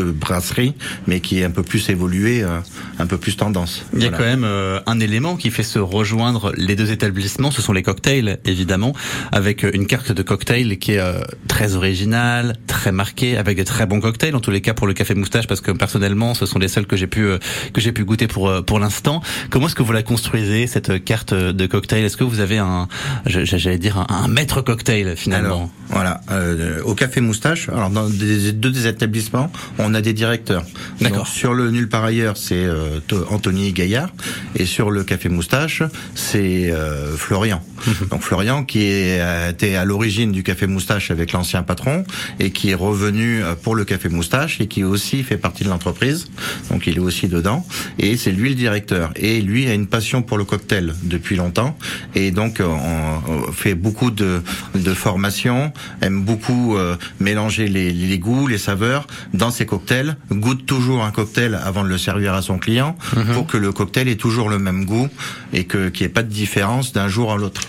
brasserie, 0.03 0.73
mais 1.07 1.19
qui 1.19 1.39
est 1.39 1.43
un 1.43 1.51
peu 1.51 1.63
plus 1.63 1.89
évolué, 1.89 2.43
euh, 2.43 2.60
un 2.99 3.07
peu 3.07 3.17
plus 3.17 3.36
tendance. 3.38 3.86
Il 3.93 4.01
y 4.01 4.05
a 4.05 4.10
Voilà. 4.10 4.17
quand 4.17 4.29
même 4.29 4.43
euh, 4.43 4.79
un 4.86 4.99
élément 4.99 5.36
qui 5.36 5.51
fait 5.51 5.63
se 5.63 5.79
rejoindre 5.79 6.51
les 6.57 6.75
deux 6.75 6.91
établissements, 6.91 7.51
ce 7.51 7.62
sont 7.62 7.73
les 7.73 7.83
cocktails, 7.83 8.39
évidemment, 8.45 8.93
avec 9.31 9.63
euh, 9.63 9.71
une 9.73 9.88
carte 9.88 10.12
de 10.12 10.21
cocktail 10.23 10.77
qui 10.79 10.93
est 10.93 10.99
euh, 10.99 11.21
très 11.47 11.75
originale, 11.75 12.55
très 12.67 12.91
marquée, 12.91 13.38
avec 13.38 13.57
des 13.57 13.65
très 13.65 13.86
bons 13.86 13.99
cocktails, 13.99 14.36
en 14.36 14.39
tous 14.39 14.51
les 14.51 14.62
cas 14.62 14.73
pour 14.73 14.88
le 14.88 14.93
café 14.93 15.15
moustache, 15.15 15.47
parce 15.47 15.62
que 15.62 15.71
personnellement, 15.71 16.33
ce 16.33 16.45
sont 16.45 16.60
les 16.60 16.67
seuls 16.67 16.86
que 16.88 16.95
j'ai 16.95 17.07
pu 17.07 17.21
euh, 17.25 17.38
que 17.73 17.81
j'ai 17.81 17.91
pu 17.91 18.03
goûter 18.05 18.27
pour 18.27 18.49
euh, 18.49 18.62
pour 18.62 18.79
l'instant. 18.79 19.21
Comment 19.49 19.67
est-ce 19.67 19.75
que 19.75 19.83
vous 19.83 19.93
la 19.93 20.03
construisez 20.03 20.67
cette 20.67 21.03
carte 21.03 21.33
de 21.33 21.65
cocktail? 21.65 22.03
Est-ce 22.05 22.17
que 22.17 22.23
vous 22.23 22.39
avez 22.39 22.57
un, 22.57 22.88
j'allais 23.25 23.77
dire 23.77 23.97
un, 23.97 24.07
un 24.10 24.27
maître 24.27 24.62
cocktail 24.62 25.15
finalement? 25.17 25.47
Alors, 25.47 25.69
voilà, 25.89 26.21
euh, 26.31 26.81
au 26.83 26.93
Café 26.95 27.21
Moustache, 27.21 27.69
alors 27.69 27.89
dans 27.89 28.10
des, 28.10 28.51
deux 28.51 28.71
des 28.71 28.88
établissements, 28.88 29.51
on 29.79 29.87
a 29.93 30.02
des 30.02 30.13
directeurs. 30.13 30.65
D'accord. 31.02 31.28
Sur 31.28 31.54
le 31.54 31.71
Nulle 31.71 31.89
par 31.89 32.04
ailleurs, 32.04 32.38
c'est 32.38 32.65
euh, 32.65 33.00
Anthony 33.30 33.71
Gaillard, 33.73 34.10
et 34.56 34.65
sur 34.65 34.91
le 34.91 35.04
Café 35.04 35.30
Moustache, 35.30 35.84
c'est 36.15 36.71
euh, 36.71 37.15
Florian. 37.15 37.63
Donc 38.10 38.23
Florian 38.23 38.63
qui 38.63 38.84
est, 38.84 39.19
euh, 39.21 39.52
était 39.52 39.76
à 39.76 39.86
l'origine 39.86 40.32
du 40.32 40.43
Café 40.43 40.67
Moustache 40.67 41.12
avec 41.12 41.32
l'ancien 41.32 41.63
patron, 41.63 42.04
et 42.39 42.52
qui 42.52 42.71
est 42.71 42.76
revenu 42.76 43.43
euh, 43.43 43.54
pour 43.56 43.76
le 43.76 43.86
Café 43.86 44.10
Moustache, 44.10 44.60
et 44.60 44.67
qui 44.67 44.84
aussi 44.84 45.23
fait 45.23 45.38
partie 45.38 45.63
de 45.63 45.69
l'entreprise. 45.69 46.26
Donc 46.71 46.88
il 46.88 46.97
est 46.97 47.00
aussi 47.00 47.28
dedans, 47.28 47.65
et 48.00 48.17
c'est 48.17 48.32
lui 48.32 48.50
le 48.50 48.56
directeur. 48.56 49.12
Et 49.15 49.41
lui 49.41 49.67
a 49.67 49.73
une 49.73 49.88
passion 49.88 50.23
pour 50.23 50.38
le 50.38 50.45
cocktail 50.45 50.95
depuis 51.04 51.36
longtemps, 51.36 51.78
et 52.15 52.32
donc 52.32 52.60
euh, 52.60 52.65
on, 52.65 53.32
on 53.32 53.52
fait 53.52 53.76
beaucoup 53.76 54.10
de, 54.10 54.41
de 54.73 54.93
formations, 54.93 55.71
aime 56.02 56.23
beaucoup 56.23 56.76
euh, 56.78 56.95
mélanger 57.19 57.67
les, 57.67 57.91
les 57.91 58.19
goûts, 58.19 58.47
les 58.47 58.58
saveurs 58.58 59.06
dans 59.34 59.52
ses 59.52 59.66
cocktails, 59.67 60.17
goûte 60.32 60.65
toujours 60.65 61.03
un 61.03 61.12
cocktail 61.12 61.53
avant 61.63 61.84
de 61.84 61.89
le 61.89 61.99
servir 61.99 62.34
à 62.34 62.41
son 62.41 62.58
client 62.58 62.95
pour 63.34 63.45
que 63.45 63.58
le 63.58 63.71
cocktail 63.71 64.08
ait 64.08 64.15
toujours 64.15 64.49
le 64.49 64.58
même 64.58 64.86
goût 64.86 65.08
et 65.53 65.65
que 65.65 65.89
qu'il 65.89 66.06
n'y 66.06 66.10
ait 66.10 66.13
pas 66.13 66.23
de 66.23 66.30
différence 66.30 66.93
d'un 66.93 67.08
jour 67.08 67.32
à 67.32 67.38
l'autre. 67.38 67.62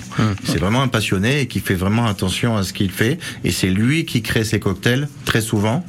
C'est 0.44 0.58
vraiment 0.58 0.80
un 0.82 0.88
passionné 0.88 1.40
et 1.40 1.46
qui 1.46 1.60
fait 1.60 1.74
vraiment 1.74 2.06
attention 2.06 2.56
à 2.56 2.62
ce 2.62 2.72
qu'il 2.72 2.90
fait 2.90 3.18
et 3.44 3.50
c'est 3.50 3.68
lui 3.68 4.06
qui 4.06 4.22
crée 4.22 4.44
ses 4.44 4.60
cocktails 4.60 5.08
très 5.26 5.42
souvent 5.42 5.84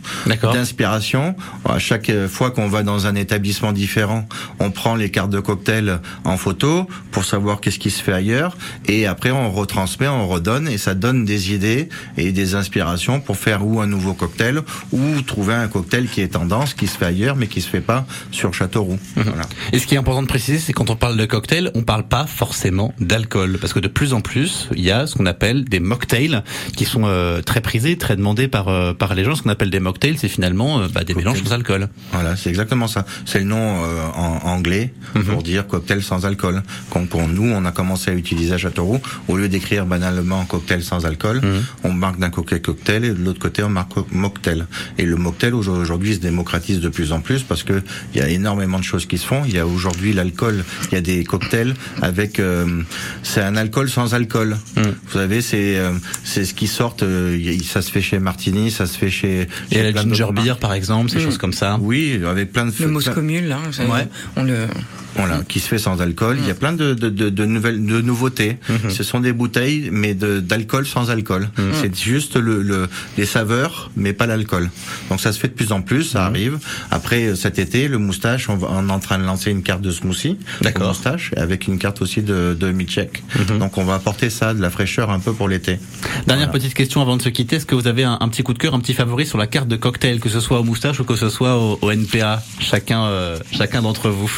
d'inspiration. 0.53 1.35
À 1.65 1.79
chaque 1.79 2.11
fois 2.27 2.51
qu'on 2.51 2.67
va 2.67 2.83
dans 2.83 3.07
un 3.07 3.15
établissement 3.15 3.71
différent, 3.71 4.27
on 4.59 4.71
prend 4.71 4.95
les 4.95 5.09
cartes 5.09 5.29
de 5.29 5.39
cocktail 5.39 5.99
en 6.25 6.37
photo 6.37 6.87
pour 7.11 7.25
savoir 7.25 7.61
qu'est-ce 7.61 7.79
qui 7.79 7.91
se 7.91 8.03
fait 8.03 8.13
ailleurs 8.13 8.57
et 8.87 9.05
après 9.05 9.31
on 9.31 9.51
retransmet, 9.51 10.07
on 10.07 10.27
redonne 10.27 10.67
et 10.67 10.77
ça 10.77 10.93
donne 10.93 11.25
des 11.25 11.53
idées 11.53 11.89
et 12.17 12.31
des 12.31 12.55
inspirations 12.55 13.19
pour 13.19 13.37
faire 13.37 13.65
ou 13.65 13.79
un 13.81 13.87
nouveau 13.87 14.13
cocktail 14.13 14.61
ou 14.91 15.21
trouver 15.21 15.53
un 15.53 15.67
cocktail 15.67 15.98
qui 16.07 16.21
est 16.21 16.29
tendance, 16.29 16.73
qui 16.73 16.87
se 16.87 16.97
fait 16.97 17.05
ailleurs 17.05 17.35
mais 17.35 17.47
qui 17.47 17.61
se 17.61 17.69
fait 17.69 17.81
pas 17.81 18.05
sur 18.31 18.53
Châteauroux. 18.53 18.99
Voilà. 19.15 19.43
Et 19.73 19.79
ce 19.79 19.87
qui 19.87 19.95
est 19.95 19.97
important 19.97 20.21
de 20.21 20.27
préciser, 20.27 20.59
c'est 20.59 20.73
quand 20.73 20.89
on 20.89 20.95
parle 20.95 21.17
de 21.17 21.25
cocktail, 21.25 21.71
on 21.75 21.81
parle 21.81 22.03
pas 22.07 22.25
forcément 22.25 22.93
d'alcool, 22.99 23.57
parce 23.59 23.73
que 23.73 23.79
de 23.79 23.87
plus 23.87 24.13
en 24.13 24.21
plus, 24.21 24.69
il 24.75 24.83
y 24.83 24.91
a 24.91 25.07
ce 25.07 25.15
qu'on 25.15 25.25
appelle 25.25 25.65
des 25.65 25.79
mocktails 25.79 26.43
qui 26.75 26.85
sont 26.85 27.03
euh, 27.05 27.41
très 27.41 27.61
prisés, 27.61 27.97
très 27.97 28.15
demandés 28.15 28.47
par 28.47 28.67
euh, 28.69 28.93
par 28.93 29.15
les 29.15 29.23
gens. 29.23 29.35
Ce 29.35 29.41
qu'on 29.41 29.49
appelle 29.49 29.69
des 29.69 29.79
mocktails, 29.79 30.17
c'est 30.17 30.27
finalement 30.29 30.79
euh, 30.79 30.87
bah, 30.93 31.03
des 31.03 31.13
mélanges 31.15 31.43
sans 31.43 31.53
alcool. 31.53 31.89
Voilà, 32.13 32.35
c'est 32.35 32.49
exactement 32.49 32.87
ça. 32.87 33.05
C'est 33.25 33.39
le 33.39 33.45
nom 33.45 33.79
en 34.15 34.39
anglais 34.47 34.93
pour 35.27 35.43
dire 35.43 35.67
cocktail 35.67 36.01
sans 36.03 36.25
alcool. 36.25 36.61
Qu'on, 36.89 37.05
qu'on- 37.07 37.27
nous, 37.27 37.49
on 37.51 37.65
a 37.65 37.71
commencé 37.71 38.11
à 38.11 38.13
utiliser 38.13 38.53
à 38.53 38.57
Châteauroux. 38.57 38.99
Au 39.27 39.37
lieu 39.37 39.49
d'écrire 39.49 39.85
banalement 39.85 40.45
cocktail 40.45 40.83
sans 40.83 41.05
alcool, 41.05 41.41
on 41.83 41.93
marque 41.93 42.19
d'un 42.19 42.29
côté 42.29 42.59
cocktail 42.61 43.05
et 43.05 43.09
de 43.09 43.23
l'autre 43.23 43.39
côté 43.39 43.63
on 43.63 43.69
marque 43.69 43.93
mocktail. 44.11 44.65
Et 44.97 45.05
le 45.05 45.15
mocktail 45.15 45.53
aujourd'hui 45.53 45.85
se 45.97 46.19
démocratise 46.19 46.79
de 46.79 46.89
plus 46.89 47.11
en 47.11 47.21
plus 47.21 47.43
parce 47.43 47.63
que 47.63 47.81
il 48.13 48.19
y 48.19 48.23
a 48.23 48.29
énormément 48.29 48.79
de 48.79 48.83
choses 48.83 49.05
qui 49.05 49.17
se 49.17 49.25
font. 49.25 49.43
Il 49.45 49.53
y 49.53 49.59
a 49.59 49.65
aujourd'hui 49.67 50.13
l'alcool, 50.13 50.63
il 50.91 50.95
y 50.95 50.97
a 50.97 51.01
des 51.01 51.23
cocktails 51.23 51.73
avec 52.01 52.39
euh, 52.39 52.81
c'est 53.23 53.41
un 53.41 53.55
alcool 53.55 53.89
sans 53.89 54.13
alcool. 54.13 54.57
Vous 54.75 54.83
savez, 55.13 55.41
c'est 55.41 55.77
euh, 55.77 55.91
c'est 56.23 56.45
ce 56.45 56.53
qui 56.53 56.67
sort. 56.67 56.95
euh, 57.01 57.37
ça 57.63 57.81
se 57.81 57.91
fait 57.91 58.01
chez 58.01 58.19
Martini, 58.19 58.71
ça 58.71 58.85
se 58.85 58.97
fait 58.97 59.09
chez. 59.09 59.47
Il 59.71 59.77
y 59.77 59.79
a 59.79 59.83
chez 59.83 59.91
la 59.91 60.01
plein 60.01 60.13
ginger 60.13 60.31
beer, 60.33 60.57
par 60.59 60.73
exemple, 60.73 61.09
ces 61.09 61.17
Mm. 61.19 61.21
choses 61.21 61.37
comme 61.37 61.53
ça. 61.53 61.77
Oui, 61.81 62.19
avec 62.25 62.51
plein 62.51 62.65
de 62.65 62.73
Le 62.79 62.87
moscomule, 62.87 63.47
là, 63.47 63.59
ça, 63.71 63.85
Ouais. 63.85 64.07
on 64.35 64.43
le. 64.43 64.67
Voilà, 65.15 65.41
qui 65.49 65.59
se 65.59 65.67
fait 65.67 65.79
sans 65.79 65.99
alcool. 66.01 66.37
Il 66.39 66.47
y 66.47 66.51
a 66.51 66.53
plein 66.53 66.71
de, 66.71 66.93
de, 66.93 67.09
de, 67.09 67.29
de 67.29 67.45
nouvelles, 67.45 67.83
de 67.83 67.99
nouveautés. 67.99 68.57
Ce 68.89 69.03
sont 69.03 69.19
des 69.19 69.33
bouteilles, 69.33 69.89
mais 69.91 70.13
d'alcool 70.13 70.85
sans 70.85 71.09
alcool. 71.09 71.49
C'est 71.81 71.93
juste 71.99 72.35
le, 72.35 72.61
le, 72.61 72.87
les 73.17 73.25
saveurs, 73.25 73.89
mais 73.97 74.13
pas 74.13 74.27
l'alcool. 74.27 74.69
Donc 75.09 75.19
ça 75.19 75.31
se 75.33 75.39
fait 75.39 75.47
de 75.49 75.53
plus 75.53 75.71
en 75.71 75.78
plus, 75.81 76.03
ça 76.03 76.25
arrive. 76.25 76.59
Après 76.91 77.23
euh, 77.27 77.35
cet 77.35 77.59
été, 77.59 77.87
le 77.87 77.97
moustache, 77.97 78.49
on, 78.49 78.55
va, 78.57 78.67
on 78.71 78.89
est 78.89 78.91
en 78.91 78.99
train 78.99 79.17
de 79.17 79.23
lancer 79.23 79.51
une 79.51 79.63
carte 79.63 79.81
de 79.81 79.91
smoothie, 79.91 80.37
D'accord. 80.61 80.89
moustache, 80.89 81.31
avec 81.37 81.67
une 81.67 81.77
carte 81.79 82.01
aussi 82.01 82.21
de, 82.21 82.55
de 82.59 82.71
milkshake. 82.71 83.23
Donc 83.59 83.77
on 83.77 83.83
va 83.83 83.95
apporter 83.95 84.29
ça, 84.29 84.53
de 84.53 84.61
la 84.61 84.69
fraîcheur 84.69 85.09
un 85.11 85.19
peu 85.19 85.33
pour 85.33 85.47
l'été. 85.47 85.79
Dernière 86.27 86.47
Voilà. 86.47 86.47
petite 86.47 86.73
question 86.73 87.01
avant 87.01 87.17
de 87.17 87.21
se 87.21 87.29
quitter. 87.29 87.57
Est-ce 87.57 87.65
que 87.65 87.75
vous 87.75 87.87
avez 87.87 88.03
un, 88.03 88.17
un 88.19 88.29
petit 88.29 88.43
coup 88.43 88.53
de 88.53 88.59
cœur, 88.59 88.73
un 88.73 88.79
petit 88.79 88.93
favori 88.93 89.25
sur 89.25 89.37
la 89.37 89.47
carte 89.47 89.67
de 89.67 89.75
cocktail, 89.75 90.19
que 90.19 90.29
ce 90.29 90.39
soit 90.39 90.59
au 90.59 90.63
moustache 90.63 90.99
ou 90.99 91.03
que 91.03 91.15
ce 91.15 91.29
soit 91.29 91.57
au, 91.57 91.77
au 91.81 91.91
NPA 91.91 92.41
Chacun, 92.59 93.03
euh, 93.05 93.37
chacun 93.51 93.81
d'entre 93.81 94.09
vous. 94.09 94.31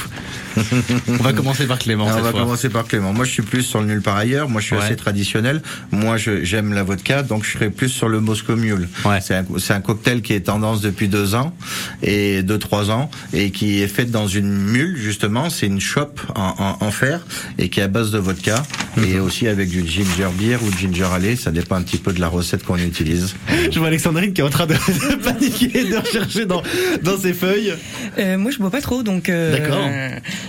On 1.08 1.24
va 1.24 1.34
commencer 1.34 1.66
par 1.66 1.80
Clément 1.80 2.06
Alors, 2.08 2.20
on 2.20 2.22
va 2.24 2.32
fois. 2.32 2.40
commencer 2.42 2.70
par 2.70 2.86
Clément. 2.86 3.14
Moi, 3.14 3.26
je 3.26 3.32
suis 3.32 3.42
plus 3.44 3.64
sur 3.64 3.80
le 3.82 3.88
nul 3.88 4.02
par 4.02 4.18
ailleurs. 4.18 4.50
Moi, 4.50 4.62
je 4.62 4.68
suis 4.68 4.76
Ouais. 4.76 4.84
assez 4.84 4.96
traditionnel. 4.96 5.62
Moi, 5.92 6.18
j'aime 6.18 6.74
la 6.74 6.84
vodka, 6.84 7.24
donc 7.24 7.44
je 7.46 7.52
serai 7.52 7.70
plus 7.70 7.90
sur 7.90 8.10
le 8.10 8.20
Moscow 8.20 8.56
Mule. 8.56 8.88
Ouais. 9.06 9.20
C'est 9.22 9.74
un, 9.74 9.82
cocktail 9.82 10.22
qui 10.22 10.34
est 10.34 10.42
tendance 10.42 10.82
depuis 10.82 11.08
deux 11.08 11.36
ans 11.36 11.56
et 12.04 12.44
deux 12.44 12.60
trois 12.60 12.92
ans 12.92 13.10
et 13.34 13.52
qui 13.52 13.82
est 13.82 13.88
fait 13.88 14.06
dans 14.06 14.28
une 14.28 14.52
mule 14.52 14.98
justement. 14.98 15.50
C'est 15.50 15.68
une 15.68 15.80
chope 15.82 16.22
en, 16.36 16.56
en, 16.80 16.86
en 16.86 16.92
fer 16.92 17.22
et 17.58 17.70
qui 17.70 17.80
est 17.80 17.84
à 17.84 17.88
base 17.88 18.12
de 18.12 18.18
vodka 18.20 18.62
et 18.98 19.20
aussi 19.20 19.48
avec 19.48 19.70
du 19.70 19.86
ginger 19.88 20.28
beer 20.38 20.58
ou 20.64 20.72
ginger 20.78 21.08
ale, 21.14 21.38
ça 21.38 21.52
dépend 21.52 21.76
un 21.76 21.82
petit 21.82 21.98
peu 21.98 22.12
de 22.14 22.20
la 22.20 22.28
recette 22.28 22.64
qu'on 22.64 22.78
utilise. 22.78 23.36
Je 23.72 23.78
vois 23.80 23.88
Alexandrine 23.88 24.34
qui 24.34 24.42
est 24.42 24.44
en 24.44 24.50
train 24.50 24.66
de, 24.68 24.74
de 25.12 25.16
paniquer, 25.24 25.86
de 25.86 25.96
rechercher 25.98 26.46
dans, 26.46 26.62
dans 27.04 27.18
ses 27.18 27.34
feuilles. 27.34 27.74
Euh, 28.20 28.38
moi, 28.38 28.52
je 28.52 28.58
bois 28.58 28.70
pas 28.72 28.82
trop, 28.82 29.04
donc 29.04 29.30
euh, 29.30 29.58
D'accord. 29.58 29.88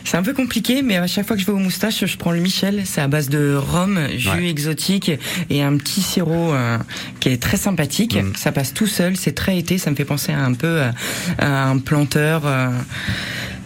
c'est 0.05 0.17
un 0.17 0.23
peu 0.23 0.33
compliqué. 0.33 0.83
Mais 0.83 0.97
à 0.97 1.07
chaque 1.07 1.27
fois 1.27 1.37
que 1.37 1.43
je 1.43 1.47
vais 1.47 1.53
au 1.53 1.57
moustache, 1.59 2.05
je 2.05 2.17
prends 2.17 2.33
le 2.33 2.41
Michel. 2.41 2.83
C'est 2.85 3.01
à 3.01 3.09
base 3.09 3.29
de 3.29 3.55
rhum, 3.55 3.99
jus 4.17 4.29
Ouais. 4.31 4.49
exotique 4.49 5.11
et 5.51 5.63
un 5.63 5.77
petit 5.77 6.01
sirop 6.01 6.53
euh, 6.53 6.79
qui 7.21 7.29
est 7.29 7.41
très 7.41 7.57
sympathique. 7.57 8.17
Mm. 8.17 8.33
Ça 8.37 8.51
passe 8.53 8.73
tout 8.75 8.87
seul. 8.87 9.17
C'est 9.17 9.33
très 9.33 9.59
été. 9.59 9.79
Ça 9.79 9.91
me 9.91 9.97
fait 9.97 10.05
penser 10.05 10.33
un 10.33 10.55
peu 10.55 10.81
à, 10.81 10.93
à 11.39 11.69
un 11.69 11.79
planteur. 11.79 12.43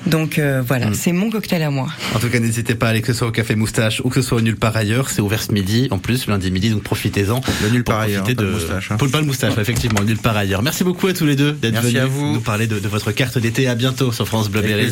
Donc 0.06 0.38
euh, 0.38 0.62
voilà, 0.66 0.86
Mm. 0.90 0.94
c'est 0.94 1.12
mon 1.12 1.30
cocktail 1.30 1.62
à 1.62 1.70
moi. 1.70 1.88
En 2.14 2.18
tout 2.18 2.28
cas, 2.28 2.38
n'hésitez 2.38 2.74
pas 2.74 2.86
à 2.86 2.90
aller 2.90 3.00
que 3.02 3.08
ce 3.12 3.18
soit 3.18 3.28
au 3.28 3.32
Café 3.32 3.54
Moustache 3.54 4.00
ou 4.04 4.08
que 4.08 4.20
ce 4.22 4.28
soit 4.28 4.38
au 4.38 4.40
Nulle 4.40 4.56
part 4.56 4.76
ailleurs. 4.76 5.10
C'est 5.10 5.20
ouvert 5.22 5.42
ce 5.42 5.52
midi, 5.52 5.88
en 5.90 5.98
plus, 5.98 6.26
lundi 6.26 6.50
midi, 6.50 6.70
donc 6.70 6.82
profitez-en. 6.82 7.40
Le 7.62 7.68
Nulle 7.70 7.84
pour 7.84 7.94
part 7.94 8.02
ailleurs, 8.02 8.22
profiter 8.22 8.36
pas 8.36 8.42
de 8.42 8.46
le 8.48 8.52
moustache, 8.54 8.90
hein. 8.92 8.96
Pour 8.96 9.10
pas 9.10 9.20
le 9.20 9.26
moustache, 9.26 9.58
effectivement, 9.58 10.00
le 10.00 10.06
Nulle 10.06 10.18
part 10.18 10.36
ailleurs. 10.36 10.62
Merci 10.62 10.84
beaucoup 10.84 11.06
à 11.08 11.12
tous 11.12 11.26
les 11.26 11.36
deux 11.36 11.52
d'être 11.52 11.80
venus 11.80 12.00
à 12.00 12.06
vous. 12.06 12.34
nous 12.34 12.40
parler 12.40 12.66
de, 12.66 12.78
de 12.78 12.88
votre 12.88 13.12
carte 13.12 13.38
d'été. 13.38 13.66
À 13.68 13.74
bientôt 13.74 14.12
sur 14.12 14.26
France 14.26 14.48
Bleu 14.48 14.62
Berry. 14.62 14.86